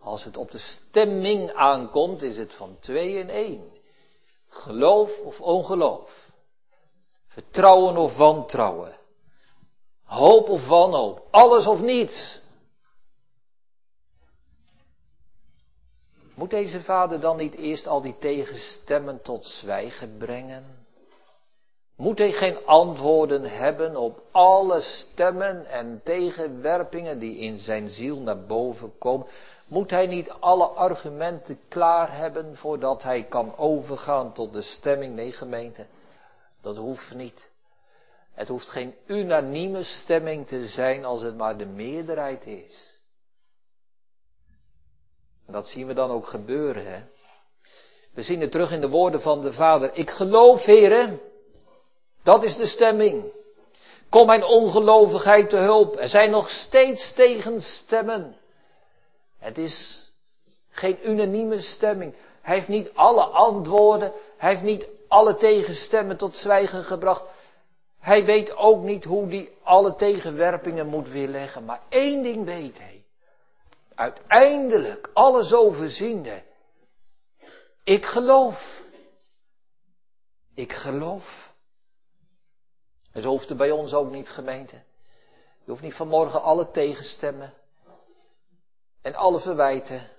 als 0.00 0.24
het 0.24 0.36
op 0.36 0.50
de 0.50 0.58
stemming 0.58 1.52
aankomt, 1.52 2.22
is 2.22 2.36
het 2.36 2.54
van 2.54 2.78
twee 2.78 3.14
in 3.14 3.30
één. 3.30 3.72
Geloof 4.48 5.18
of 5.18 5.40
ongeloof. 5.40 6.30
Vertrouwen 7.26 7.96
of 7.96 8.16
wantrouwen. 8.16 8.98
Hoop 10.04 10.48
of 10.48 10.66
wanhoop. 10.66 11.26
Alles 11.30 11.66
of 11.66 11.80
niets. 11.80 12.42
Moet 16.34 16.50
deze 16.50 16.82
vader 16.82 17.20
dan 17.20 17.36
niet 17.36 17.54
eerst 17.54 17.86
al 17.86 18.00
die 18.00 18.18
tegenstemmen 18.18 19.22
tot 19.22 19.44
zwijgen 19.44 20.16
brengen? 20.16 20.64
Moet 21.96 22.18
hij 22.18 22.32
geen 22.32 22.66
antwoorden 22.66 23.42
hebben 23.42 23.96
op 23.96 24.22
alle 24.30 24.80
stemmen 24.80 25.66
en 25.66 26.00
tegenwerpingen 26.04 27.18
die 27.18 27.38
in 27.38 27.56
zijn 27.56 27.88
ziel 27.88 28.20
naar 28.20 28.46
boven 28.46 28.98
komen? 28.98 29.26
Moet 29.66 29.90
hij 29.90 30.06
niet 30.06 30.30
alle 30.30 30.66
argumenten 30.66 31.60
klaar 31.68 32.16
hebben 32.16 32.56
voordat 32.56 33.02
hij 33.02 33.22
kan 33.22 33.56
overgaan 33.56 34.32
tot 34.32 34.52
de 34.52 34.62
stemming? 34.62 35.14
Nee, 35.14 35.32
gemeente, 35.32 35.86
dat 36.60 36.76
hoeft 36.76 37.14
niet. 37.14 37.50
Het 38.32 38.48
hoeft 38.48 38.68
geen 38.68 38.94
unanieme 39.06 39.82
stemming 39.82 40.46
te 40.46 40.66
zijn 40.66 41.04
als 41.04 41.22
het 41.22 41.36
maar 41.36 41.56
de 41.56 41.66
meerderheid 41.66 42.46
is. 42.46 42.93
Dat 45.46 45.66
zien 45.66 45.86
we 45.86 45.94
dan 45.94 46.10
ook 46.10 46.26
gebeuren, 46.26 46.86
hè. 46.86 47.02
We 48.14 48.22
zien 48.22 48.40
het 48.40 48.50
terug 48.50 48.70
in 48.72 48.80
de 48.80 48.88
woorden 48.88 49.20
van 49.20 49.42
de 49.42 49.52
Vader. 49.52 49.94
Ik 49.94 50.10
geloof, 50.10 50.64
heren. 50.64 51.20
Dat 52.22 52.44
is 52.44 52.56
de 52.56 52.66
stemming. 52.66 53.24
Kom 54.08 54.26
mijn 54.26 54.44
ongelovigheid 54.44 55.50
te 55.50 55.56
hulp. 55.56 55.96
Er 55.96 56.08
zijn 56.08 56.30
nog 56.30 56.50
steeds 56.50 57.12
tegenstemmen. 57.12 58.36
Het 59.38 59.58
is 59.58 60.02
geen 60.70 60.98
unanieme 61.10 61.60
stemming. 61.60 62.14
Hij 62.42 62.54
heeft 62.54 62.68
niet 62.68 62.90
alle 62.94 63.22
antwoorden. 63.22 64.12
Hij 64.36 64.50
heeft 64.50 64.62
niet 64.62 64.86
alle 65.08 65.36
tegenstemmen 65.36 66.16
tot 66.16 66.34
zwijgen 66.34 66.84
gebracht. 66.84 67.24
Hij 68.00 68.24
weet 68.24 68.56
ook 68.56 68.82
niet 68.82 69.04
hoe 69.04 69.28
hij 69.28 69.50
alle 69.62 69.96
tegenwerpingen 69.96 70.86
moet 70.86 71.08
weerleggen. 71.08 71.64
Maar 71.64 71.80
één 71.88 72.22
ding 72.22 72.44
weet 72.44 72.78
hij 72.78 72.93
uiteindelijk 73.94 75.10
alles 75.12 75.52
overziende. 75.52 76.42
Ik 77.84 78.04
geloof. 78.04 78.82
Ik 80.54 80.72
geloof. 80.72 81.52
Zo 83.14 83.28
hoeft 83.28 83.50
er 83.50 83.56
bij 83.56 83.70
ons 83.70 83.92
ook 83.92 84.10
niet 84.10 84.28
gemeente. 84.28 84.82
Je 85.64 85.70
hoeft 85.70 85.82
niet 85.82 85.94
vanmorgen 85.94 86.42
alle 86.42 86.70
tegenstemmen 86.70 87.54
en 89.02 89.14
alle 89.14 89.40
verwijten 89.40 90.10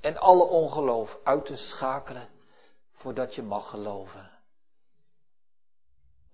en 0.00 0.16
alle 0.16 0.44
ongeloof 0.44 1.18
uit 1.24 1.46
te 1.46 1.56
schakelen 1.56 2.28
voordat 2.92 3.34
je 3.34 3.42
mag 3.42 3.70
geloven. 3.70 4.30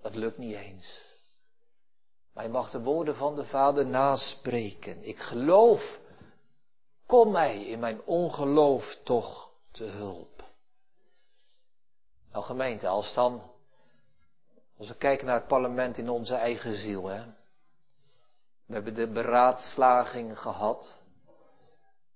Dat 0.01 0.15
lukt 0.15 0.39
niet 0.39 0.57
eens. 0.57 1.01
Maar 2.35 2.45
je 2.45 2.51
mag 2.51 2.71
de 2.71 2.83
woorden 2.83 3.17
van 3.17 3.37
de 3.37 3.45
Vader 3.45 3.87
naspreken. 3.87 5.05
Ik 5.05 5.19
geloof 5.19 6.01
Kom 7.07 7.33
mij 7.33 7.65
in 7.65 7.79
mijn 7.79 8.03
ongeloof 8.05 8.99
toch 9.05 9.51
te 9.71 9.85
hulp. 9.85 10.45
Nou 12.33 12.45
gemeente, 12.45 12.89
als 12.89 13.15
dan, 13.15 13.51
als 14.79 14.89
we 14.89 14.95
kijken 14.95 15.27
naar 15.27 15.39
het 15.39 15.47
parlement 15.47 15.99
in 15.99 16.09
onze 16.09 16.35
eigen 16.35 16.75
ziel, 16.75 17.07
hè. 17.07 17.25
We 18.67 18.75
hebben 18.75 18.95
de 18.95 19.07
beraadslaging 19.07 20.39
gehad. 20.39 20.99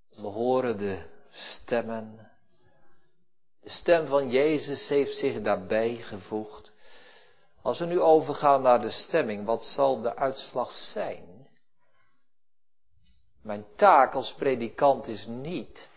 We 0.08 0.26
horen 0.26 0.78
de 0.78 1.02
stemmen. 1.30 2.30
De 3.60 3.70
stem 3.70 4.06
van 4.06 4.30
Jezus 4.30 4.88
heeft 4.88 5.18
zich 5.18 5.42
daarbij 5.42 5.96
gevoegd. 5.96 6.72
Als 7.62 7.78
we 7.78 7.84
nu 7.84 8.00
overgaan 8.00 8.62
naar 8.62 8.80
de 8.80 8.90
stemming, 8.90 9.44
wat 9.44 9.64
zal 9.64 10.00
de 10.00 10.16
uitslag 10.16 10.72
zijn? 10.72 11.35
Mijn 13.46 13.66
taak 13.76 14.14
als 14.14 14.34
predikant 14.34 15.06
is 15.06 15.26
niet 15.26 15.88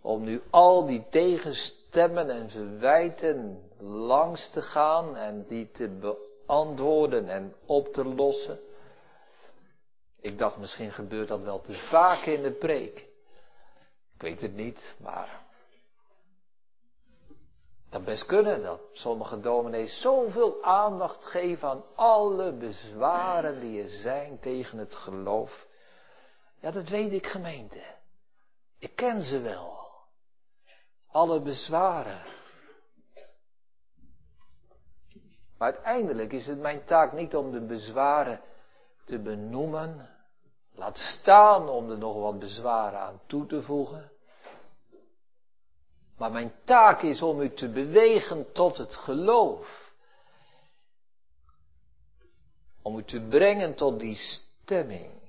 om 0.00 0.24
nu 0.24 0.42
al 0.50 0.86
die 0.86 1.06
tegenstemmen 1.10 2.30
en 2.30 2.50
verwijten 2.50 3.70
langs 3.78 4.50
te 4.50 4.62
gaan 4.62 5.16
en 5.16 5.46
die 5.48 5.70
te 5.70 5.88
beantwoorden 5.88 7.28
en 7.28 7.54
op 7.66 7.92
te 7.92 8.04
lossen. 8.04 8.60
Ik 10.20 10.38
dacht 10.38 10.58
misschien 10.58 10.90
gebeurt 10.90 11.28
dat 11.28 11.40
wel 11.40 11.60
te 11.60 11.74
vaak 11.74 12.24
in 12.24 12.42
de 12.42 12.52
preek. 12.52 12.98
Ik 14.14 14.22
weet 14.22 14.40
het 14.40 14.54
niet, 14.54 14.94
maar 14.98 15.42
dat 17.90 18.04
best 18.04 18.26
kunnen 18.26 18.62
dat 18.62 18.80
sommige 18.92 19.40
dominees 19.40 20.00
zoveel 20.00 20.62
aandacht 20.62 21.24
geven 21.24 21.68
aan 21.68 21.84
alle 21.94 22.52
bezwaren 22.52 23.60
die 23.60 23.82
er 23.82 23.88
zijn 23.88 24.38
tegen 24.40 24.78
het 24.78 24.94
geloof. 24.94 25.63
Ja, 26.64 26.70
dat 26.70 26.88
weet 26.88 27.12
ik 27.12 27.26
gemeente. 27.26 27.82
Ik 28.78 28.96
ken 28.96 29.22
ze 29.22 29.40
wel. 29.40 29.88
Alle 31.06 31.42
bezwaren. 31.42 32.22
Maar 35.58 35.72
uiteindelijk 35.72 36.32
is 36.32 36.46
het 36.46 36.58
mijn 36.58 36.84
taak 36.84 37.12
niet 37.12 37.36
om 37.36 37.52
de 37.52 37.60
bezwaren 37.60 38.40
te 39.04 39.18
benoemen. 39.18 40.08
Laat 40.74 40.96
staan 40.96 41.68
om 41.68 41.90
er 41.90 41.98
nog 41.98 42.14
wat 42.14 42.38
bezwaren 42.38 42.98
aan 42.98 43.20
toe 43.26 43.46
te 43.46 43.62
voegen. 43.62 44.10
Maar 46.16 46.32
mijn 46.32 46.54
taak 46.64 47.02
is 47.02 47.22
om 47.22 47.40
u 47.40 47.54
te 47.54 47.68
bewegen 47.68 48.52
tot 48.52 48.76
het 48.76 48.94
geloof. 48.94 49.92
Om 52.82 52.98
u 52.98 53.04
te 53.04 53.20
brengen 53.20 53.74
tot 53.74 54.00
die 54.00 54.16
stemming. 54.16 55.23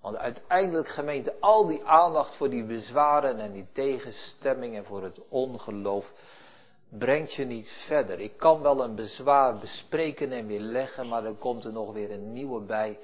Want 0.00 0.16
uiteindelijk 0.16 0.88
gemeente, 0.88 1.34
al 1.40 1.66
die 1.66 1.84
aandacht 1.84 2.36
voor 2.36 2.50
die 2.50 2.64
bezwaren 2.64 3.38
en 3.38 3.52
die 3.52 3.66
tegenstemmingen 3.72 4.84
voor 4.84 5.02
het 5.02 5.20
ongeloof 5.28 6.12
brengt 6.88 7.34
je 7.34 7.44
niet 7.44 7.70
verder. 7.86 8.20
Ik 8.20 8.36
kan 8.36 8.62
wel 8.62 8.84
een 8.84 8.94
bezwaar 8.94 9.58
bespreken 9.58 10.32
en 10.32 10.46
weer 10.46 10.60
leggen, 10.60 11.08
maar 11.08 11.22
dan 11.22 11.38
komt 11.38 11.64
er 11.64 11.72
nog 11.72 11.92
weer 11.92 12.10
een 12.10 12.32
nieuwe 12.32 12.60
bij. 12.60 12.98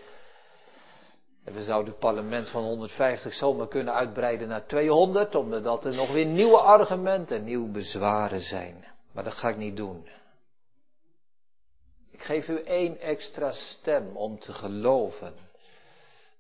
En 1.45 1.53
we 1.53 1.63
zouden 1.63 1.91
het 1.91 2.01
parlement 2.01 2.49
van 2.49 2.63
150 2.63 3.33
zomaar 3.33 3.69
kunnen 3.69 3.95
uitbreiden 3.95 4.49
naar 4.49 4.67
200, 4.67 5.35
omdat 5.35 5.85
er 5.85 5.95
nog 5.95 6.13
weer 6.13 6.27
nieuwe 6.27 6.59
argumenten 6.59 7.37
en 7.37 7.45
nieuwe 7.45 7.71
bezwaren 7.71 8.41
zijn. 8.41 8.85
Maar 9.13 9.25
dat 9.25 9.35
ga 9.35 9.49
ik 9.49 9.57
niet 9.57 9.77
doen. 9.77 10.09
Ik 12.11 12.23
geef 12.23 12.49
u 12.49 12.63
één 12.63 13.01
extra 13.01 13.53
stem 13.53 14.17
om 14.17 14.39
te 14.39 14.53
geloven. 14.53 15.35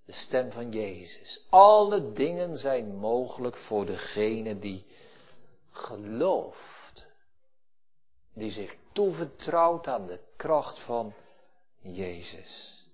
De 0.07 0.12
stem 0.12 0.53
van 0.53 0.71
Jezus. 0.71 1.47
Alle 1.51 2.12
dingen 2.12 2.57
zijn 2.57 2.97
mogelijk 2.97 3.57
voor 3.57 3.87
degene 3.87 4.59
die 4.59 4.87
gelooft. 5.71 7.07
Die 8.35 8.51
zich 8.51 8.77
toevertrouwt 8.92 9.87
aan 9.87 10.07
de 10.07 10.21
kracht 10.37 10.79
van 10.79 11.14
Jezus. 11.81 12.85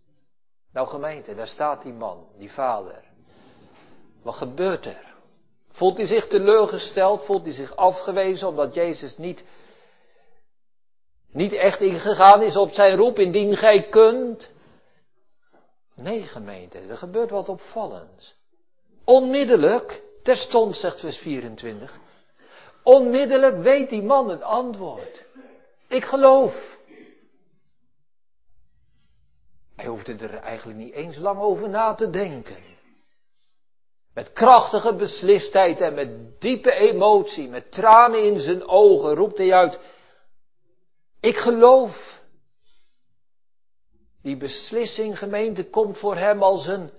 Nou 0.73 0.89
gemeente, 0.89 1.35
daar 1.35 1.47
staat 1.47 1.83
die 1.83 1.93
man, 1.93 2.27
die 2.39 2.51
vader. 2.51 3.05
Wat 4.23 4.35
gebeurt 4.35 4.87
er? 4.87 5.15
Voelt 5.71 5.97
hij 5.97 6.07
zich 6.07 6.27
teleurgesteld? 6.27 7.25
Voelt 7.25 7.45
hij 7.45 7.55
zich 7.55 7.77
afgewezen 7.77 8.49
omdat 8.49 8.75
Jezus 8.75 9.17
niet, 9.17 9.45
niet 11.31 11.53
echt 11.53 11.81
ingegaan 11.81 12.43
is 12.43 12.57
op 12.57 12.73
zijn 12.73 12.97
roep, 12.97 13.19
indien 13.19 13.57
gij 13.57 13.89
kunt? 13.89 14.51
Nee 16.03 16.23
gemeente, 16.23 16.79
er 16.79 16.97
gebeurt 16.97 17.31
wat 17.31 17.49
opvallends. 17.49 18.35
Onmiddellijk, 19.05 20.03
terstond 20.23 20.77
zegt 20.77 21.01
vers 21.01 21.19
24, 21.19 21.99
onmiddellijk 22.83 23.63
weet 23.63 23.91
die 23.91 24.03
man 24.03 24.29
het 24.29 24.43
antwoord. 24.43 25.25
Ik 25.89 26.05
geloof. 26.05 26.79
Hij 29.77 29.87
hoefde 29.87 30.17
er 30.17 30.35
eigenlijk 30.35 30.79
niet 30.79 30.93
eens 30.93 31.17
lang 31.17 31.41
over 31.41 31.69
na 31.69 31.95
te 31.95 32.11
denken. 32.11 32.71
Met 34.15 34.33
krachtige 34.33 34.95
beslistheid 34.95 35.81
en 35.81 35.95
met 35.95 36.41
diepe 36.41 36.73
emotie, 36.73 37.49
met 37.49 37.73
tranen 37.73 38.23
in 38.23 38.41
zijn 38.41 38.67
ogen, 38.67 39.15
roept 39.15 39.39
hij 39.39 39.53
uit, 39.53 39.79
ik 41.21 41.37
geloof. 41.37 42.12
Die 44.23 44.37
beslissing, 44.37 45.19
gemeente, 45.19 45.65
komt 45.65 45.99
voor 45.99 46.17
hem 46.17 46.43
als 46.43 46.67
een 46.67 46.91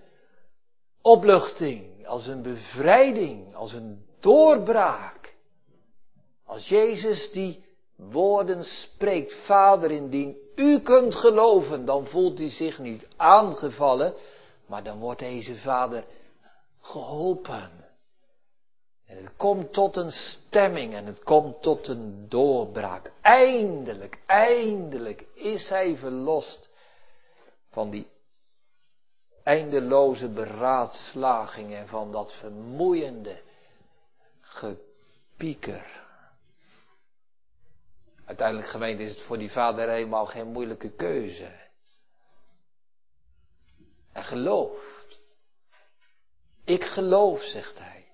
opluchting, 1.01 2.07
als 2.07 2.27
een 2.27 2.41
bevrijding, 2.41 3.55
als 3.55 3.73
een 3.73 4.05
doorbraak. 4.19 5.33
Als 6.45 6.67
Jezus 6.67 7.31
die 7.31 7.65
woorden 7.95 8.63
spreekt, 8.63 9.33
Vader, 9.45 9.91
indien 9.91 10.37
u 10.55 10.79
kunt 10.79 11.15
geloven, 11.15 11.85
dan 11.85 12.05
voelt 12.05 12.37
hij 12.37 12.49
zich 12.49 12.79
niet 12.79 13.07
aangevallen, 13.15 14.13
maar 14.65 14.83
dan 14.83 14.99
wordt 14.99 15.19
deze 15.19 15.55
vader 15.55 16.03
geholpen. 16.81 17.71
En 19.05 19.17
het 19.17 19.35
komt 19.37 19.73
tot 19.73 19.97
een 19.97 20.11
stemming 20.11 20.93
en 20.93 21.05
het 21.05 21.23
komt 21.23 21.61
tot 21.61 21.87
een 21.87 22.25
doorbraak. 22.29 23.11
Eindelijk, 23.21 24.19
eindelijk 24.25 25.25
is 25.33 25.69
hij 25.69 25.97
verlost 25.97 26.69
van 27.73 27.89
die 27.89 28.07
eindeloze 29.43 30.29
beraadslaging 30.29 31.73
en 31.73 31.87
van 31.87 32.11
dat 32.11 32.33
vermoeiende 32.33 33.41
gepieker. 34.41 36.01
Uiteindelijk 38.25 38.67
gemeente 38.67 39.03
is 39.03 39.09
het 39.09 39.21
voor 39.21 39.37
die 39.37 39.51
vader 39.51 39.89
helemaal 39.89 40.25
geen 40.25 40.47
moeilijke 40.47 40.91
keuze. 40.91 41.61
Hij 44.11 44.23
gelooft. 44.23 45.19
Ik 46.63 46.83
geloof, 46.83 47.41
zegt 47.41 47.79
hij. 47.79 48.11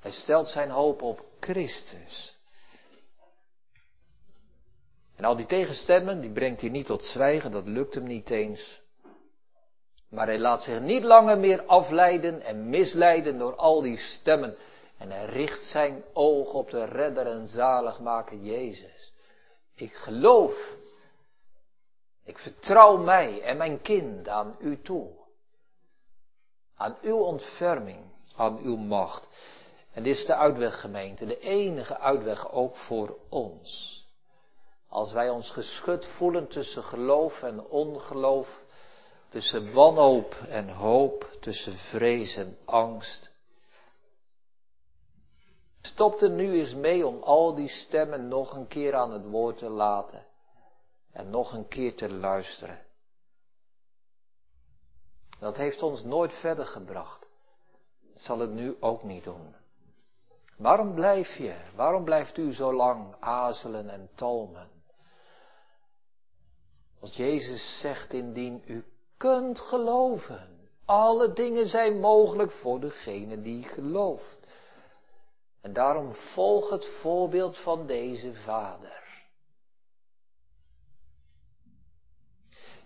Hij 0.00 0.12
stelt 0.12 0.48
zijn 0.48 0.70
hoop 0.70 1.02
op 1.02 1.26
Christus. 1.40 2.37
En 5.18 5.24
al 5.24 5.36
die 5.36 5.46
tegenstemmen, 5.46 6.20
die 6.20 6.30
brengt 6.30 6.60
hij 6.60 6.70
niet 6.70 6.86
tot 6.86 7.04
zwijgen, 7.04 7.50
dat 7.50 7.66
lukt 7.66 7.94
hem 7.94 8.04
niet 8.04 8.30
eens. 8.30 8.80
Maar 10.08 10.26
hij 10.26 10.38
laat 10.38 10.62
zich 10.62 10.80
niet 10.80 11.02
langer 11.02 11.38
meer 11.38 11.62
afleiden 11.66 12.42
en 12.42 12.68
misleiden 12.68 13.38
door 13.38 13.54
al 13.54 13.80
die 13.80 13.96
stemmen 13.96 14.56
en 14.98 15.10
hij 15.10 15.24
richt 15.24 15.64
zijn 15.64 16.04
oog 16.12 16.52
op 16.52 16.70
de 16.70 16.84
redder 16.84 17.26
en 17.26 17.48
zaligmaker 17.48 18.38
Jezus. 18.38 19.12
Ik 19.74 19.92
geloof. 19.92 20.74
Ik 22.24 22.38
vertrouw 22.38 22.96
mij 22.96 23.42
en 23.42 23.56
mijn 23.56 23.80
kind 23.80 24.28
aan 24.28 24.56
u 24.60 24.82
toe. 24.82 25.10
Aan 26.74 26.98
uw 27.02 27.18
ontferming, 27.18 28.04
aan 28.36 28.58
uw 28.58 28.76
macht. 28.76 29.28
En 29.92 30.02
dit 30.02 30.16
is 30.16 30.26
de 30.26 30.34
uitweg 30.34 30.80
gemeente, 30.80 31.26
de 31.26 31.38
enige 31.38 31.98
uitweg 31.98 32.52
ook 32.52 32.76
voor 32.76 33.18
ons. 33.28 33.97
Als 34.88 35.12
wij 35.12 35.30
ons 35.30 35.50
geschud 35.50 36.06
voelen 36.06 36.48
tussen 36.48 36.84
geloof 36.84 37.42
en 37.42 37.64
ongeloof, 37.64 38.60
tussen 39.28 39.72
wanhoop 39.72 40.34
en 40.48 40.68
hoop, 40.68 41.30
tussen 41.40 41.74
vrees 41.76 42.36
en 42.36 42.58
angst, 42.64 43.30
Stop 45.88 46.20
er 46.20 46.30
nu 46.30 46.52
eens 46.52 46.74
mee 46.74 47.06
om 47.06 47.22
al 47.22 47.54
die 47.54 47.68
stemmen 47.68 48.28
nog 48.28 48.54
een 48.54 48.66
keer 48.66 48.94
aan 48.94 49.12
het 49.12 49.24
woord 49.24 49.58
te 49.58 49.68
laten. 49.68 50.26
En 51.12 51.30
nog 51.30 51.52
een 51.52 51.68
keer 51.68 51.96
te 51.96 52.12
luisteren. 52.12 52.86
Dat 55.38 55.56
heeft 55.56 55.82
ons 55.82 56.02
nooit 56.02 56.32
verder 56.32 56.66
gebracht. 56.66 57.26
Zal 58.14 58.38
het 58.38 58.50
nu 58.50 58.76
ook 58.80 59.02
niet 59.02 59.24
doen. 59.24 59.54
Waarom 60.56 60.94
blijf 60.94 61.36
je, 61.36 61.56
waarom 61.74 62.04
blijft 62.04 62.36
u 62.36 62.52
zo 62.54 62.72
lang 62.72 63.14
azelen 63.20 63.90
en 63.90 64.08
talmen? 64.14 64.77
Als 67.00 67.16
Jezus 67.16 67.78
zegt, 67.80 68.12
indien 68.12 68.62
u 68.66 68.84
kunt 69.16 69.60
geloven, 69.60 70.70
alle 70.84 71.32
dingen 71.32 71.68
zijn 71.68 72.00
mogelijk 72.00 72.50
voor 72.50 72.80
degene 72.80 73.42
die 73.42 73.62
gelooft. 73.62 74.38
En 75.60 75.72
daarom 75.72 76.14
volg 76.14 76.70
het 76.70 76.86
voorbeeld 77.00 77.58
van 77.58 77.86
deze 77.86 78.34
vader. 78.34 79.06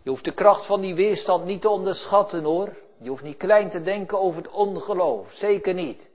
Je 0.03 0.11
hoeft 0.11 0.25
de 0.25 0.35
kracht 0.35 0.67
van 0.67 0.81
die 0.81 0.95
weerstand 0.95 1.45
niet 1.45 1.61
te 1.61 1.69
onderschatten 1.69 2.43
hoor. 2.43 2.77
Je 2.99 3.09
hoeft 3.09 3.23
niet 3.23 3.37
klein 3.37 3.71
te 3.71 3.83
denken 3.83 4.21
over 4.21 4.43
het 4.43 4.53
ongeloof. 4.53 5.33
Zeker 5.33 5.75
niet. 5.75 6.11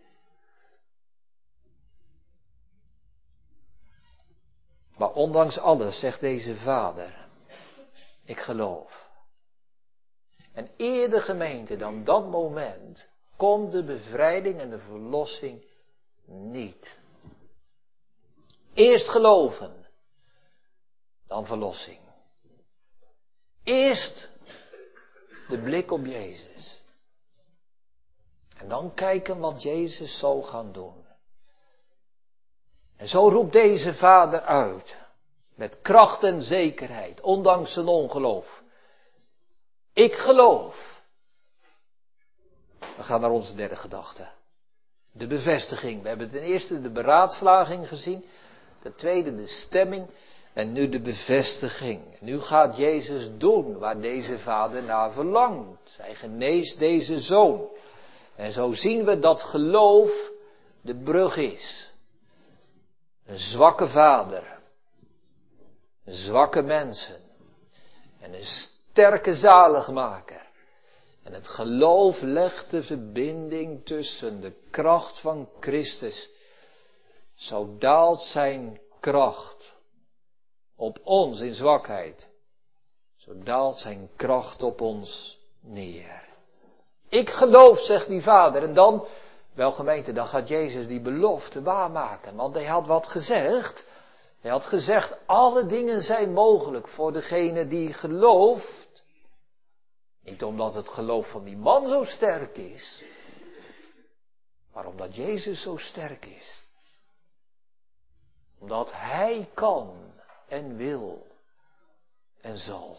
Maar 4.98 5.12
ondanks 5.12 5.58
alles 5.58 6.00
zegt 6.00 6.20
deze 6.20 6.56
vader, 6.56 7.17
ik 8.28 8.40
geloof. 8.40 9.10
En 10.54 10.70
eerder 10.78 11.22
gemeente 11.22 11.78
dan 11.78 12.04
dat 12.04 12.30
moment 12.30 13.10
komt 13.38 13.72
de 13.72 13.84
bevrijding 13.84 14.60
en 14.60 14.70
de 14.70 14.80
verlossing 14.80 15.66
niet. 16.26 16.98
Eerst 18.74 19.10
geloven, 19.10 19.86
dan 21.28 21.46
verlossing. 21.46 22.00
Eerst 23.64 24.30
de 25.48 25.62
blik 25.62 25.92
op 25.92 26.06
Jezus. 26.06 26.82
En 28.58 28.70
dan 28.70 28.94
kijken 28.94 29.40
wat 29.40 29.62
Jezus 29.62 30.20
zal 30.20 30.42
gaan 30.42 30.72
doen. 30.72 31.06
En 32.96 33.08
zo 33.08 33.30
roept 33.30 33.54
deze 33.54 33.94
vader 33.94 34.42
uit, 34.42 34.98
met 35.58 35.82
kracht 35.82 36.24
en 36.24 36.42
zekerheid, 36.42 37.22
ondanks 37.22 37.74
zijn 37.74 37.88
ongeloof. 37.88 38.62
Ik 39.94 40.14
geloof. 40.14 41.02
We 42.80 43.04
gaan 43.04 43.22
naar 43.22 43.32
onze 43.32 43.56
derde 43.56 43.76
gedachte. 43.76 44.28
De 45.12 45.28
bevestiging. 45.28 46.02
We 46.02 46.08
hebben 46.08 46.30
ten 46.30 46.42
eerste 46.42 46.82
de 46.82 46.92
beraadslaging 46.92 47.88
gezien, 47.88 48.26
ten 48.82 48.96
tweede 48.96 49.36
de 49.36 49.48
stemming 49.48 50.08
en 50.54 50.72
nu 50.72 50.90
de 50.90 51.02
bevestiging. 51.02 52.02
Nu 52.20 52.40
gaat 52.40 52.78
Jezus 52.78 53.30
doen 53.38 53.78
waar 53.78 54.02
deze 54.02 54.40
vader 54.40 54.84
naar 54.84 55.12
verlangt. 55.12 55.96
Hij 55.98 56.16
geneest 56.16 56.80
deze 56.80 57.20
zoon. 57.20 57.68
En 58.36 58.52
zo 58.52 58.72
zien 58.72 59.06
we 59.06 59.20
dat 59.20 59.42
geloof 59.42 60.12
de 60.82 60.96
brug 60.96 61.38
is. 61.38 61.92
Een 63.26 63.40
zwakke 63.40 63.88
vader. 63.88 64.57
Zwakke 66.08 66.62
mensen. 66.62 67.20
En 68.20 68.34
een 68.34 68.46
sterke 68.46 69.36
zaligmaker. 69.36 70.46
En 71.24 71.34
het 71.34 71.48
geloof 71.48 72.22
legt 72.22 72.72
de 72.72 72.84
verbinding 72.84 73.86
tussen 73.86 74.42
de 74.42 74.54
kracht 74.72 75.20
van 75.20 75.50
Christus. 75.60 76.30
Zo 77.36 77.78
daalt 77.78 78.22
zijn 78.22 78.80
kracht 79.00 79.74
op 80.76 81.00
ons 81.04 81.40
in 81.40 81.54
zwakheid. 81.54 82.28
Zo 83.16 83.32
daalt 83.44 83.78
zijn 83.78 84.10
kracht 84.16 84.64
op 84.64 84.82
ons 84.82 85.40
neer. 85.62 86.24
Ik 87.10 87.30
geloof, 87.30 87.80
zegt 87.80 88.08
die 88.08 88.22
vader. 88.22 88.64
En 88.64 88.74
dan, 88.74 89.06
wel 89.54 89.72
gemeente, 89.72 90.14
dan 90.14 90.28
gaat 90.28 90.48
Jezus 90.48 90.88
die 90.88 91.02
belofte 91.02 91.62
waarmaken. 91.62 92.36
Want 92.36 92.54
hij 92.54 92.66
had 92.66 92.88
wat 92.88 93.08
gezegd. 93.08 93.86
Hij 94.42 94.52
had 94.52 94.66
gezegd, 94.66 95.18
alle 95.26 95.66
dingen 95.66 96.02
zijn 96.02 96.34
mogelijk 96.34 96.88
voor 96.88 97.14
degene 97.14 97.68
die 97.68 97.94
gelooft. 97.94 99.04
Niet 100.24 100.44
omdat 100.44 100.74
het 100.74 100.88
geloof 100.88 101.30
van 101.30 101.44
die 101.44 101.58
man 101.58 101.88
zo 101.88 102.04
sterk 102.04 102.58
is, 102.58 103.04
maar 104.74 104.86
omdat 104.86 105.16
Jezus 105.16 105.62
zo 105.62 105.78
sterk 105.78 106.26
is. 106.26 106.62
Omdat 108.60 108.92
Hij 108.92 109.50
kan 109.54 110.14
en 110.48 110.76
wil 110.78 111.28
en 112.42 112.58
zal. 112.58 112.98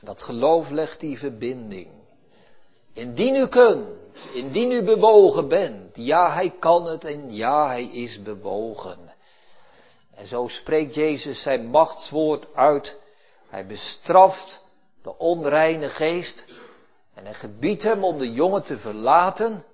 Dat 0.00 0.22
geloof 0.22 0.70
legt 0.70 1.00
die 1.00 1.18
verbinding. 1.18 1.90
Indien 2.92 3.34
u 3.34 3.46
kunt, 3.46 3.88
indien 4.32 4.70
u 4.70 4.82
bewogen 4.82 5.48
bent, 5.48 5.96
ja 5.96 6.32
hij 6.32 6.50
kan 6.50 6.84
het 6.84 7.04
en 7.04 7.34
ja 7.34 7.66
hij 7.66 7.84
is 7.84 8.22
bewogen. 8.22 9.07
En 10.18 10.26
zo 10.26 10.48
spreekt 10.48 10.94
Jezus 10.94 11.42
zijn 11.42 11.66
machtswoord 11.66 12.54
uit. 12.54 12.96
Hij 13.48 13.66
bestraft 13.66 14.60
de 15.02 15.18
onreine 15.18 15.88
geest 15.88 16.44
en 17.14 17.24
hij 17.24 17.34
gebiedt 17.34 17.82
hem 17.82 18.04
om 18.04 18.18
de 18.18 18.32
jongen 18.32 18.64
te 18.64 18.78
verlaten. 18.78 19.64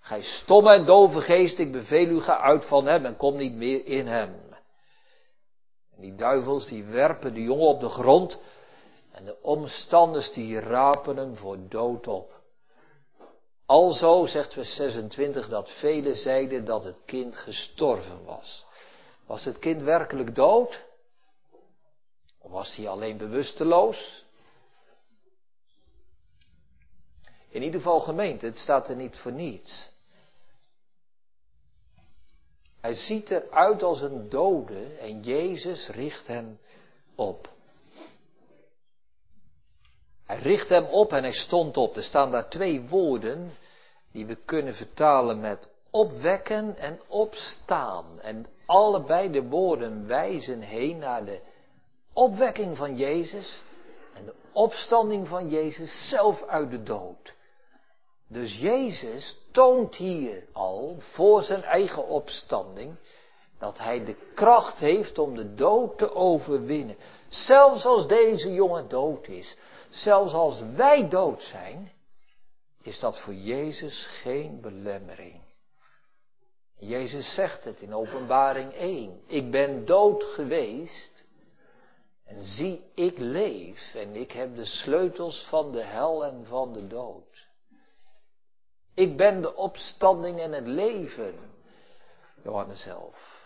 Gij 0.00 0.22
stomme 0.22 0.72
en 0.72 0.84
dove 0.84 1.20
geest, 1.20 1.58
ik 1.58 1.72
beveel 1.72 2.06
u, 2.06 2.20
ga 2.20 2.38
uit 2.38 2.64
van 2.64 2.86
hem 2.86 3.04
en 3.04 3.16
kom 3.16 3.36
niet 3.36 3.54
meer 3.54 3.86
in 3.86 4.06
hem. 4.06 4.34
En 5.96 6.00
die 6.00 6.14
duivels 6.14 6.68
die 6.68 6.84
werpen 6.84 7.34
de 7.34 7.42
jongen 7.42 7.66
op 7.66 7.80
de 7.80 7.88
grond 7.88 8.38
en 9.12 9.24
de 9.24 9.42
omstanders 9.42 10.32
die 10.32 10.60
rapen 10.60 11.16
hem 11.16 11.36
voor 11.36 11.58
dood 11.68 12.06
op. 12.06 12.42
Alzo 13.66 14.26
zegt 14.26 14.52
vers 14.52 14.74
26 14.74 15.48
dat 15.48 15.70
velen 15.70 16.16
zeiden 16.16 16.64
dat 16.64 16.84
het 16.84 17.00
kind 17.04 17.36
gestorven 17.36 18.24
was. 18.24 18.66
Was 19.26 19.44
het 19.44 19.58
kind 19.58 19.82
werkelijk 19.82 20.34
dood? 20.34 20.84
Of 22.38 22.50
was 22.50 22.76
hij 22.76 22.88
alleen 22.88 23.16
bewusteloos? 23.16 24.24
In 27.48 27.62
ieder 27.62 27.80
geval 27.80 28.00
gemeente, 28.00 28.46
het 28.46 28.58
staat 28.58 28.88
er 28.88 28.96
niet 28.96 29.16
voor 29.16 29.32
niets. 29.32 29.88
Hij 32.80 32.94
ziet 32.94 33.30
eruit 33.30 33.82
als 33.82 34.00
een 34.00 34.28
dode 34.28 34.96
en 34.96 35.22
Jezus 35.22 35.88
richt 35.88 36.26
hem 36.26 36.58
op. 37.14 37.52
Hij 40.24 40.38
richt 40.38 40.68
hem 40.68 40.84
op 40.84 41.12
en 41.12 41.22
hij 41.22 41.32
stond 41.32 41.76
op. 41.76 41.96
Er 41.96 42.02
staan 42.02 42.30
daar 42.30 42.48
twee 42.48 42.80
woorden 42.88 43.52
die 44.12 44.26
we 44.26 44.34
kunnen 44.44 44.74
vertalen 44.74 45.40
met 45.40 45.68
opwekken 45.94 46.76
en 46.76 47.00
opstaan. 47.08 48.20
En 48.20 48.46
allebei 48.66 49.30
de 49.30 49.42
woorden 49.42 50.06
wijzen 50.06 50.60
heen 50.60 50.98
naar 50.98 51.24
de 51.24 51.40
opwekking 52.12 52.76
van 52.76 52.96
Jezus 52.96 53.62
en 54.14 54.24
de 54.24 54.34
opstanding 54.52 55.28
van 55.28 55.48
Jezus 55.48 56.08
zelf 56.08 56.42
uit 56.42 56.70
de 56.70 56.82
dood. 56.82 57.34
Dus 58.28 58.58
Jezus 58.58 59.36
toont 59.52 59.94
hier 59.94 60.46
al 60.52 60.96
voor 60.98 61.42
zijn 61.42 61.62
eigen 61.62 62.06
opstanding 62.06 62.96
dat 63.58 63.78
hij 63.78 64.04
de 64.04 64.16
kracht 64.34 64.78
heeft 64.78 65.18
om 65.18 65.34
de 65.34 65.54
dood 65.54 65.98
te 65.98 66.14
overwinnen. 66.14 66.96
Zelfs 67.28 67.84
als 67.84 68.06
deze 68.06 68.52
jongen 68.52 68.88
dood 68.88 69.28
is, 69.28 69.56
zelfs 69.88 70.32
als 70.32 70.62
wij 70.76 71.08
dood 71.08 71.42
zijn, 71.42 71.92
is 72.82 73.00
dat 73.00 73.20
voor 73.20 73.34
Jezus 73.34 74.06
geen 74.06 74.60
belemmering. 74.60 75.43
Jezus 76.86 77.34
zegt 77.34 77.64
het 77.64 77.80
in 77.80 77.94
Openbaring 77.94 78.72
1. 78.72 79.20
Ik 79.26 79.50
ben 79.50 79.84
dood 79.84 80.24
geweest 80.24 81.24
en 82.24 82.44
zie, 82.44 82.84
ik 82.94 83.18
leef 83.18 83.94
en 83.94 84.16
ik 84.16 84.32
heb 84.32 84.56
de 84.56 84.64
sleutels 84.64 85.46
van 85.48 85.72
de 85.72 85.82
hel 85.82 86.24
en 86.24 86.46
van 86.46 86.72
de 86.72 86.86
dood. 86.86 87.46
Ik 88.94 89.16
ben 89.16 89.42
de 89.42 89.56
opstanding 89.56 90.40
en 90.40 90.52
het 90.52 90.66
leven. 90.66 91.34
Johannes 92.42 92.82
zelf. 92.82 93.42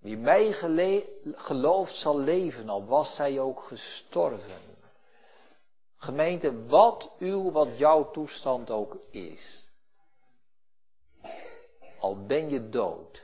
Wie 0.00 0.16
mij 0.16 0.52
gelooft 1.22 1.94
zal 1.94 2.18
leven, 2.18 2.68
al 2.68 2.84
was 2.84 3.16
hij 3.16 3.40
ook 3.40 3.62
gestorven. 3.62 4.76
Gemeente, 5.96 6.66
wat 6.66 7.10
uw, 7.18 7.50
wat 7.50 7.78
jouw 7.78 8.10
toestand 8.10 8.70
ook 8.70 8.96
is. 9.10 9.67
Al 11.98 12.26
ben 12.26 12.50
je 12.50 12.68
dood. 12.68 13.22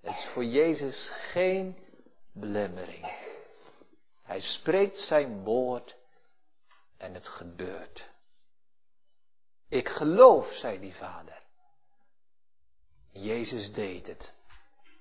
Het 0.00 0.14
is 0.16 0.28
voor 0.32 0.44
Jezus 0.44 1.10
geen 1.10 1.78
belemmering. 2.32 3.32
Hij 4.22 4.40
spreekt 4.40 4.98
zijn 4.98 5.44
woord 5.44 5.96
en 6.96 7.14
het 7.14 7.28
gebeurt. 7.28 8.08
Ik 9.68 9.88
geloof, 9.88 10.52
zei 10.52 10.80
die 10.80 10.94
vader. 10.94 11.42
Jezus 13.10 13.72
deed 13.72 14.06
het. 14.06 14.32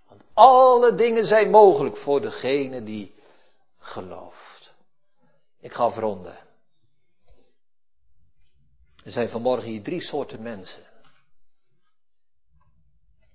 Want 0.07 0.23
alle 0.33 0.95
dingen 0.95 1.25
zijn 1.25 1.49
mogelijk 1.49 1.97
voor 1.97 2.21
degene 2.21 2.83
die 2.83 3.15
gelooft. 3.77 4.73
Ik 5.59 5.73
ga 5.73 5.83
afronden. 5.83 6.37
Er 9.03 9.11
zijn 9.11 9.29
vanmorgen 9.29 9.69
hier 9.69 9.83
drie 9.83 10.01
soorten 10.01 10.41
mensen. 10.41 10.92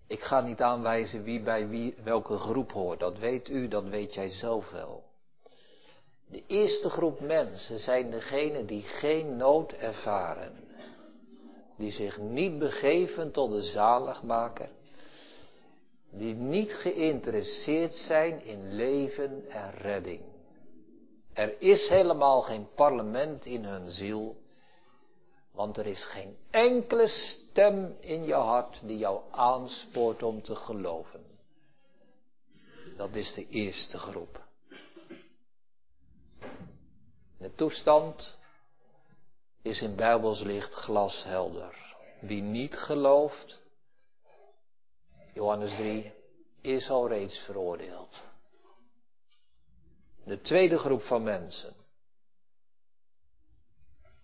Ik 0.08 0.20
ga 0.20 0.40
niet 0.40 0.60
aanwijzen 0.60 1.22
wie 1.22 1.40
bij 1.40 1.68
wie, 1.68 1.94
welke 2.02 2.36
groep 2.36 2.72
hoort. 2.72 3.00
Dat 3.00 3.18
weet 3.18 3.48
u, 3.48 3.68
dat 3.68 3.84
weet 3.84 4.14
jij 4.14 4.28
zelf 4.28 4.70
wel. 4.70 5.04
De 6.26 6.42
eerste 6.46 6.90
groep 6.90 7.20
mensen 7.20 7.78
zijn 7.78 8.10
degenen 8.10 8.66
die 8.66 8.82
geen 8.82 9.36
nood 9.36 9.72
ervaren. 9.72 10.66
die 11.76 11.90
zich 11.90 12.18
niet 12.18 12.58
begeven 12.58 13.32
tot 13.32 13.50
de 13.50 13.62
zaligmaker, 13.62 14.68
die 16.10 16.34
niet 16.34 16.72
geïnteresseerd 16.72 17.92
zijn 17.94 18.44
in 18.44 18.74
leven 18.74 19.44
en 19.48 19.70
redding. 19.70 20.20
Er 21.32 21.60
is 21.60 21.88
helemaal 21.88 22.42
geen 22.42 22.68
parlement 22.74 23.44
in 23.44 23.64
hun 23.64 23.88
ziel, 23.88 24.36
want 25.58 25.76
er 25.76 25.86
is 25.86 26.04
geen 26.04 26.36
enkele 26.50 27.08
stem 27.08 27.96
in 28.00 28.24
je 28.24 28.34
hart 28.34 28.80
die 28.82 28.98
jou 28.98 29.22
aanspoort 29.30 30.22
om 30.22 30.42
te 30.42 30.56
geloven. 30.56 31.24
Dat 32.96 33.14
is 33.14 33.34
de 33.34 33.48
eerste 33.48 33.98
groep. 33.98 34.46
De 37.38 37.54
toestand 37.54 38.36
is 39.62 39.80
in 39.80 39.96
Bijbels 39.96 40.40
licht 40.40 40.72
glashelder. 40.72 41.96
Wie 42.20 42.42
niet 42.42 42.74
gelooft, 42.74 43.58
Johannes 45.34 45.76
3, 45.76 46.12
is 46.60 46.90
al 46.90 47.08
reeds 47.08 47.38
veroordeeld. 47.38 48.22
De 50.24 50.40
tweede 50.40 50.78
groep 50.78 51.02
van 51.02 51.22
mensen. 51.22 51.74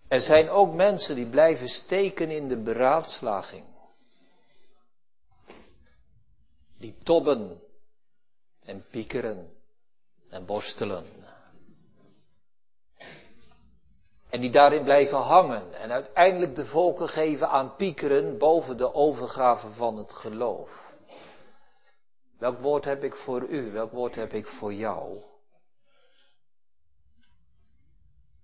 Er 0.07 0.21
zijn 0.21 0.49
ook 0.49 0.73
mensen 0.73 1.15
die 1.15 1.29
blijven 1.29 1.67
steken 1.67 2.31
in 2.31 2.47
de 2.47 2.57
beraadslaging. 2.57 3.65
Die 6.77 6.97
tobben 7.03 7.61
en 8.63 8.85
piekeren 8.89 9.53
en 10.29 10.45
borstelen. 10.45 11.05
En 14.29 14.41
die 14.41 14.51
daarin 14.51 14.83
blijven 14.83 15.17
hangen 15.17 15.73
en 15.73 15.91
uiteindelijk 15.91 16.55
de 16.55 16.65
volken 16.65 17.09
geven 17.09 17.49
aan 17.49 17.75
piekeren 17.75 18.37
boven 18.37 18.77
de 18.77 18.93
overgave 18.93 19.69
van 19.69 19.97
het 19.97 20.13
geloof. 20.13 20.83
Welk 22.37 22.59
woord 22.59 22.85
heb 22.85 23.03
ik 23.03 23.15
voor 23.15 23.47
u? 23.47 23.71
Welk 23.71 23.91
woord 23.91 24.15
heb 24.15 24.33
ik 24.33 24.47
voor 24.47 24.73
jou? 24.73 25.23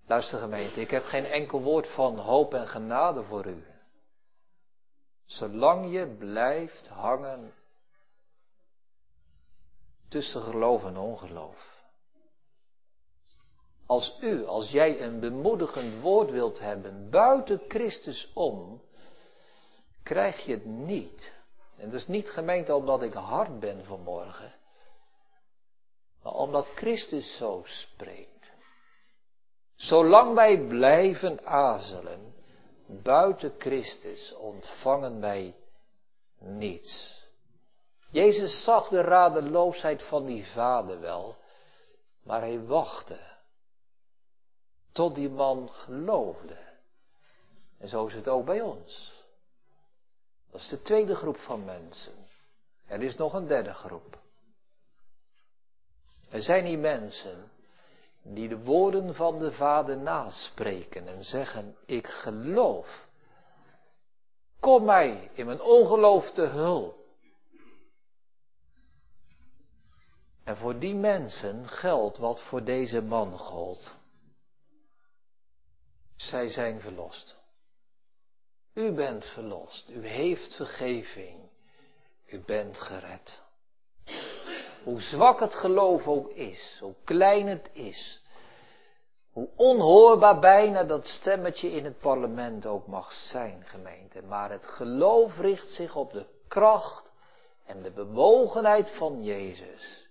Luister 0.07 0.39
gemeente, 0.39 0.81
ik 0.81 0.89
heb 0.89 1.03
geen 1.03 1.25
enkel 1.25 1.61
woord 1.61 1.87
van 1.87 2.17
hoop 2.17 2.53
en 2.53 2.67
genade 2.67 3.23
voor 3.23 3.45
u. 3.45 3.65
Zolang 5.25 5.91
je 5.91 6.15
blijft 6.17 6.87
hangen 6.87 7.53
tussen 10.09 10.41
geloof 10.41 10.83
en 10.83 10.97
ongeloof. 10.97 11.79
Als 13.85 14.17
u, 14.21 14.45
als 14.45 14.69
jij 14.69 15.01
een 15.01 15.19
bemoedigend 15.19 16.01
woord 16.01 16.31
wilt 16.31 16.59
hebben 16.59 17.09
buiten 17.09 17.61
Christus 17.67 18.31
om, 18.33 18.81
krijg 20.03 20.45
je 20.45 20.53
het 20.53 20.65
niet. 20.65 21.33
En 21.77 21.89
dat 21.89 21.99
is 21.99 22.07
niet 22.07 22.29
gemeend 22.29 22.69
omdat 22.69 23.01
ik 23.01 23.13
hard 23.13 23.59
ben 23.59 23.85
vanmorgen, 23.85 24.53
maar 26.23 26.33
omdat 26.33 26.67
Christus 26.75 27.37
zo 27.37 27.61
spreekt. 27.65 28.30
Zolang 29.81 30.33
wij 30.33 30.67
blijven 30.67 31.45
azelen, 31.45 32.33
buiten 32.85 33.55
Christus 33.57 34.33
ontvangen 34.33 35.19
wij 35.19 35.55
niets. 36.39 37.19
Jezus 38.09 38.63
zag 38.63 38.89
de 38.89 39.01
radeloosheid 39.01 40.03
van 40.03 40.25
die 40.25 40.45
vader 40.45 40.99
wel, 40.99 41.37
maar 42.23 42.41
hij 42.41 42.65
wachtte 42.65 43.19
tot 44.91 45.15
die 45.15 45.29
man 45.29 45.69
geloofde. 45.69 46.57
En 47.77 47.87
zo 47.89 48.05
is 48.05 48.13
het 48.13 48.27
ook 48.27 48.45
bij 48.45 48.61
ons. 48.61 49.13
Dat 50.51 50.61
is 50.61 50.67
de 50.67 50.81
tweede 50.81 51.15
groep 51.15 51.37
van 51.37 51.65
mensen. 51.65 52.13
Er 52.87 53.01
is 53.01 53.15
nog 53.15 53.33
een 53.33 53.47
derde 53.47 53.73
groep. 53.73 54.19
Er 56.29 56.41
zijn 56.41 56.65
die 56.65 56.77
mensen 56.77 57.50
die 58.23 58.47
de 58.47 58.59
woorden 58.59 59.15
van 59.15 59.39
de 59.39 59.51
Vader 59.51 59.97
naspreken 59.97 61.07
en 61.07 61.23
zeggen, 61.23 61.75
ik 61.85 62.07
geloof. 62.07 63.07
Kom 64.59 64.85
mij 64.85 65.29
in 65.33 65.45
mijn 65.45 65.61
ongeloof 65.61 66.31
te 66.31 66.41
hulp. 66.41 66.99
En 70.43 70.57
voor 70.57 70.79
die 70.79 70.95
mensen 70.95 71.67
geldt 71.67 72.17
wat 72.17 72.41
voor 72.41 72.63
deze 72.63 73.01
man 73.01 73.37
gold. 73.37 73.95
Zij 76.15 76.49
zijn 76.49 76.81
verlost. 76.81 77.35
U 78.73 78.91
bent 78.91 79.25
verlost. 79.25 79.89
U 79.89 80.07
heeft 80.07 80.55
vergeving. 80.55 81.49
U 82.25 82.39
bent 82.39 82.77
gered. 82.77 83.40
Hoe 84.83 85.01
zwak 85.01 85.39
het 85.39 85.55
geloof 85.55 86.07
ook 86.07 86.29
is, 86.29 86.77
hoe 86.79 86.95
klein 87.03 87.47
het 87.47 87.69
is, 87.71 88.21
hoe 89.31 89.49
onhoorbaar 89.55 90.39
bijna 90.39 90.83
dat 90.83 91.05
stemmetje 91.05 91.71
in 91.71 91.85
het 91.85 91.97
parlement 91.97 92.65
ook 92.65 92.87
mag 92.87 93.13
zijn, 93.13 93.63
gemeente. 93.65 94.21
Maar 94.21 94.51
het 94.51 94.65
geloof 94.65 95.37
richt 95.37 95.69
zich 95.69 95.95
op 95.95 96.11
de 96.11 96.25
kracht 96.47 97.11
en 97.65 97.81
de 97.81 97.91
bewogenheid 97.91 98.89
van 98.89 99.23
Jezus. 99.23 100.09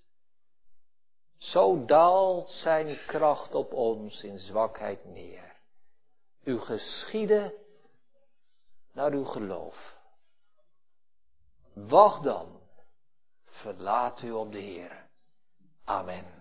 Zo 1.38 1.84
daalt 1.84 2.50
zijn 2.50 2.98
kracht 3.06 3.54
op 3.54 3.72
ons 3.72 4.22
in 4.22 4.38
zwakheid 4.38 5.04
neer. 5.04 5.56
Uw 6.44 6.58
geschieden 6.58 7.52
naar 8.92 9.12
uw 9.12 9.24
geloof. 9.24 9.96
Wacht 11.72 12.22
dan. 12.22 12.59
Verlaat 13.60 14.22
u 14.22 14.30
op 14.30 14.52
de 14.52 14.58
Heer. 14.58 15.06
Amen. 15.84 16.39